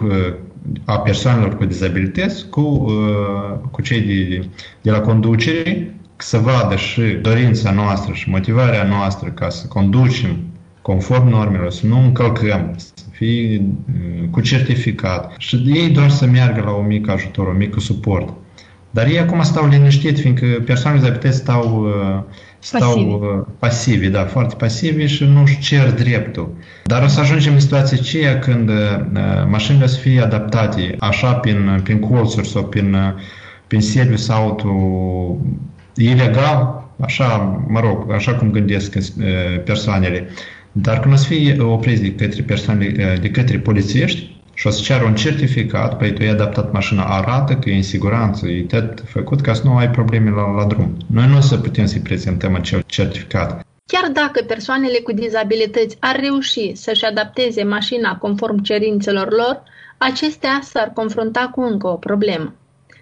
a 0.85 0.99
persoanelor 0.99 1.57
cu 1.57 1.65
dizabilități 1.65 2.49
cu, 2.49 2.61
uh, 2.61 3.69
cu 3.71 3.81
cei 3.81 4.01
de, 4.01 4.47
de 4.81 4.91
la 4.91 4.99
conducere 4.99 5.93
să 6.15 6.37
vadă 6.37 6.75
și 6.75 7.01
dorința 7.01 7.71
noastră 7.71 8.13
și 8.13 8.29
motivarea 8.29 8.83
noastră 8.83 9.29
ca 9.29 9.49
să 9.49 9.67
conducem 9.67 10.37
conform 10.81 11.27
normelor, 11.27 11.71
să 11.71 11.85
nu 11.85 11.99
încălcăm, 11.99 12.73
să 12.77 13.03
fie 13.11 13.61
uh, 13.61 14.27
cu 14.31 14.41
certificat 14.41 15.33
și 15.37 15.63
ei 15.65 15.89
doar 15.89 16.09
să 16.09 16.25
meargă 16.25 16.61
la 16.61 16.71
un 16.71 16.87
mic 16.87 17.09
ajutor, 17.09 17.47
un 17.47 17.57
mic 17.57 17.79
suport. 17.79 18.33
Dar 18.91 19.07
ei 19.07 19.19
acum 19.19 19.41
stau 19.41 19.67
liniștit, 19.67 20.19
fiindcă 20.19 20.45
persoanele 20.65 21.01
dizabilități 21.01 21.37
stau, 21.37 21.87
stau 22.59 22.93
pasivi. 22.93 23.57
pasivi, 23.59 24.07
da, 24.07 24.25
foarte 24.25 24.55
pasivi 24.55 25.05
și 25.05 25.23
nu 25.23 25.41
își 25.41 25.59
cer 25.59 25.91
dreptul. 25.91 26.53
Dar 26.83 27.03
o 27.03 27.07
să 27.07 27.19
ajungem 27.19 27.53
în 27.53 27.59
situația 27.59 27.97
aceea 27.99 28.39
când 28.39 28.71
mașinile 29.49 29.83
o 29.83 29.87
să 29.87 29.99
fie 29.99 30.21
adaptate 30.21 30.95
așa 30.99 31.33
prin, 31.33 31.79
prin 31.83 31.99
colțuri 31.99 32.47
sau 32.47 32.63
prin, 32.63 32.97
prin 33.67 33.81
sediu 33.81 34.15
sau 34.15 34.49
altul 34.49 35.37
ilegal, 35.95 36.89
așa, 36.99 37.63
mă 37.67 37.79
rog, 37.79 38.11
așa 38.11 38.33
cum 38.33 38.51
gândesc 38.51 38.97
persoanele. 39.65 40.29
Dar 40.71 40.99
când 40.99 41.13
o 41.13 41.17
să 41.17 41.25
fie 41.25 41.61
opriți 41.61 42.01
de 42.01 42.11
către 42.11 42.41
persoane, 42.41 43.17
de 43.21 43.29
către 43.29 43.57
polițiști, 43.57 44.28
și 44.59 44.67
o 44.67 44.69
să 44.69 44.81
ceară 44.81 45.03
un 45.03 45.15
certificat, 45.15 45.97
păi 45.97 46.13
tu 46.13 46.21
ai 46.21 46.27
adaptat 46.27 46.71
mașina, 46.71 47.03
arată 47.03 47.53
că 47.53 47.69
e 47.69 47.75
în 47.75 47.83
siguranță, 47.83 48.47
e 48.47 48.63
tot 48.63 49.03
făcut 49.05 49.41
ca 49.41 49.53
să 49.53 49.61
nu 49.63 49.77
ai 49.77 49.89
probleme 49.89 50.29
la, 50.29 50.51
la 50.51 50.65
drum. 50.65 50.97
Noi 51.07 51.27
nu 51.27 51.37
o 51.37 51.39
să 51.39 51.57
putem 51.57 51.85
să-i 51.85 52.01
prezentăm 52.01 52.55
acel 52.55 52.83
certificat. 52.85 53.65
Chiar 53.85 54.11
dacă 54.11 54.43
persoanele 54.47 54.97
cu 54.97 55.11
dizabilități 55.11 55.97
ar 55.99 56.19
reuși 56.19 56.75
să-și 56.75 57.05
adapteze 57.05 57.63
mașina 57.63 58.17
conform 58.17 58.57
cerințelor 58.61 59.31
lor, 59.31 59.63
acestea 59.97 60.59
s-ar 60.63 60.91
confrunta 60.93 61.49
cu 61.53 61.61
încă 61.61 61.87
o 61.87 61.95
problemă. 61.95 62.53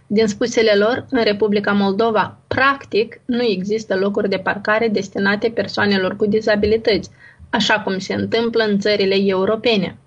Din 0.08 0.28
spusele 0.28 0.74
lor, 0.76 1.06
în 1.10 1.24
Republica 1.24 1.72
Moldova, 1.72 2.38
practic, 2.48 3.20
nu 3.26 3.43
există 3.43 3.96
locuri 3.96 4.30
de 4.30 4.38
parcare 4.38 4.88
destinate 4.88 5.50
persoanelor 5.50 6.15
cu 6.15 6.26
dizabilități, 6.26 7.10
așa 7.50 7.80
cum 7.80 7.98
se 7.98 8.13
întâmplă 8.13 8.63
în 8.63 8.80
țările 8.80 9.15
europene. 9.17 9.98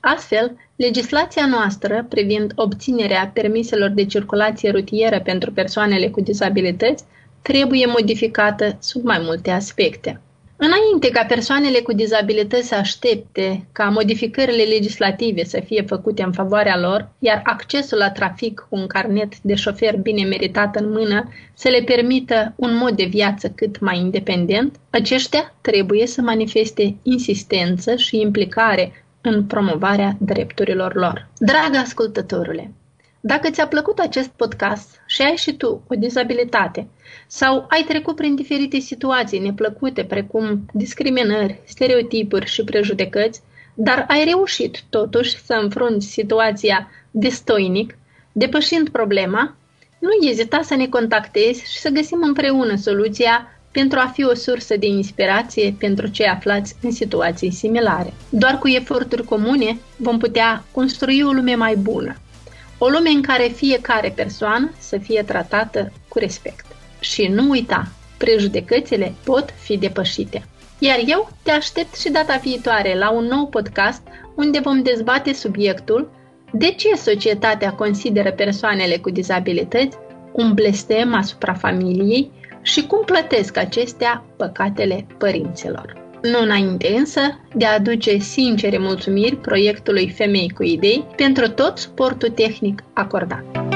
Astfel, 0.00 0.56
legislația 0.76 1.46
noastră 1.46 2.06
privind 2.08 2.52
obținerea 2.54 3.30
permiselor 3.34 3.90
de 3.90 4.04
circulație 4.04 4.70
rutieră 4.70 5.20
pentru 5.20 5.52
persoanele 5.52 6.08
cu 6.08 6.20
dizabilități 6.20 7.04
trebuie 7.42 7.86
modificată 7.86 8.76
sub 8.80 9.04
mai 9.04 9.18
multe 9.22 9.50
aspecte. 9.50 10.20
Înainte 10.56 11.10
ca 11.10 11.24
persoanele 11.24 11.78
cu 11.78 11.92
dizabilități 11.92 12.68
să 12.68 12.74
aștepte 12.74 13.66
ca 13.72 13.84
modificările 13.84 14.62
legislative 14.62 15.44
să 15.44 15.60
fie 15.66 15.82
făcute 15.82 16.22
în 16.22 16.32
favoarea 16.32 16.78
lor, 16.78 17.08
iar 17.18 17.40
accesul 17.44 17.98
la 17.98 18.10
trafic 18.10 18.66
cu 18.68 18.76
un 18.76 18.86
carnet 18.86 19.40
de 19.40 19.54
șofer 19.54 19.96
bine 19.96 20.24
meritat 20.24 20.76
în 20.76 20.90
mână 20.90 21.28
să 21.54 21.68
le 21.68 21.82
permită 21.82 22.52
un 22.56 22.76
mod 22.76 22.96
de 22.96 23.04
viață 23.04 23.48
cât 23.48 23.80
mai 23.80 23.98
independent, 23.98 24.76
aceștia 24.90 25.54
trebuie 25.60 26.06
să 26.06 26.20
manifeste 26.20 26.96
insistență 27.02 27.96
și 27.96 28.20
implicare 28.20 29.03
în 29.24 29.44
promovarea 29.44 30.16
drepturilor 30.18 30.94
lor. 30.94 31.28
Dragă 31.38 31.76
ascultătorule, 31.76 32.72
dacă 33.20 33.50
ți-a 33.50 33.66
plăcut 33.66 33.98
acest 33.98 34.28
podcast 34.28 35.00
și 35.06 35.22
ai 35.22 35.36
și 35.36 35.56
tu 35.56 35.84
o 35.88 35.94
dizabilitate 35.94 36.88
sau 37.26 37.66
ai 37.68 37.84
trecut 37.88 38.16
prin 38.16 38.34
diferite 38.34 38.78
situații 38.78 39.38
neplăcute 39.38 40.04
precum 40.04 40.66
discriminări, 40.72 41.60
stereotipuri 41.64 42.46
și 42.46 42.64
prejudecăți, 42.64 43.42
dar 43.74 44.04
ai 44.08 44.24
reușit 44.24 44.82
totuși 44.90 45.44
să 45.44 45.58
înfrunți 45.62 46.06
situația 46.06 46.90
destoinic, 47.10 47.98
depășind 48.32 48.88
problema, 48.88 49.56
nu 49.98 50.28
ezita 50.28 50.60
să 50.62 50.74
ne 50.74 50.86
contactezi 50.86 51.72
și 51.72 51.78
să 51.78 51.88
găsim 51.88 52.22
împreună 52.22 52.76
soluția 52.76 53.53
pentru 53.74 53.98
a 53.98 54.10
fi 54.14 54.24
o 54.24 54.34
sursă 54.34 54.76
de 54.76 54.86
inspirație 54.86 55.74
pentru 55.78 56.06
cei 56.06 56.26
aflați 56.26 56.74
în 56.82 56.90
situații 56.90 57.50
similare. 57.50 58.12
Doar 58.28 58.58
cu 58.58 58.68
eforturi 58.68 59.24
comune 59.24 59.78
vom 59.96 60.18
putea 60.18 60.64
construi 60.72 61.22
o 61.22 61.30
lume 61.30 61.54
mai 61.54 61.76
bună, 61.76 62.14
o 62.78 62.88
lume 62.88 63.10
în 63.10 63.22
care 63.22 63.52
fiecare 63.56 64.12
persoană 64.16 64.70
să 64.78 64.98
fie 64.98 65.22
tratată 65.22 65.92
cu 66.08 66.18
respect. 66.18 66.66
Și 67.00 67.26
nu 67.26 67.48
uita, 67.48 67.88
prejudecățile 68.16 69.14
pot 69.24 69.54
fi 69.62 69.76
depășite. 69.76 70.44
Iar 70.78 70.98
eu 71.06 71.30
te 71.42 71.50
aștept 71.50 71.94
și 71.94 72.10
data 72.10 72.36
viitoare 72.42 72.98
la 72.98 73.10
un 73.10 73.24
nou 73.24 73.46
podcast 73.46 74.02
unde 74.34 74.58
vom 74.58 74.82
dezbate 74.82 75.32
subiectul 75.32 76.10
de 76.52 76.66
ce 76.70 76.94
societatea 76.96 77.72
consideră 77.72 78.32
persoanele 78.32 78.96
cu 78.96 79.10
dizabilități 79.10 79.96
un 80.32 80.52
blestem 80.52 81.14
asupra 81.14 81.54
familiei 81.54 82.30
și 82.64 82.86
cum 82.86 83.04
plătesc 83.04 83.56
acestea 83.56 84.24
păcatele 84.36 85.06
părinților. 85.18 86.02
Nu 86.22 86.38
înainte 86.42 86.94
însă 86.96 87.20
de 87.54 87.64
a 87.64 87.74
aduce 87.74 88.18
sincere 88.18 88.78
mulțumiri 88.78 89.36
proiectului 89.36 90.10
Femei 90.10 90.50
cu 90.50 90.62
Idei 90.62 91.06
pentru 91.16 91.48
tot 91.48 91.78
suportul 91.78 92.28
tehnic 92.28 92.82
acordat. 92.92 93.73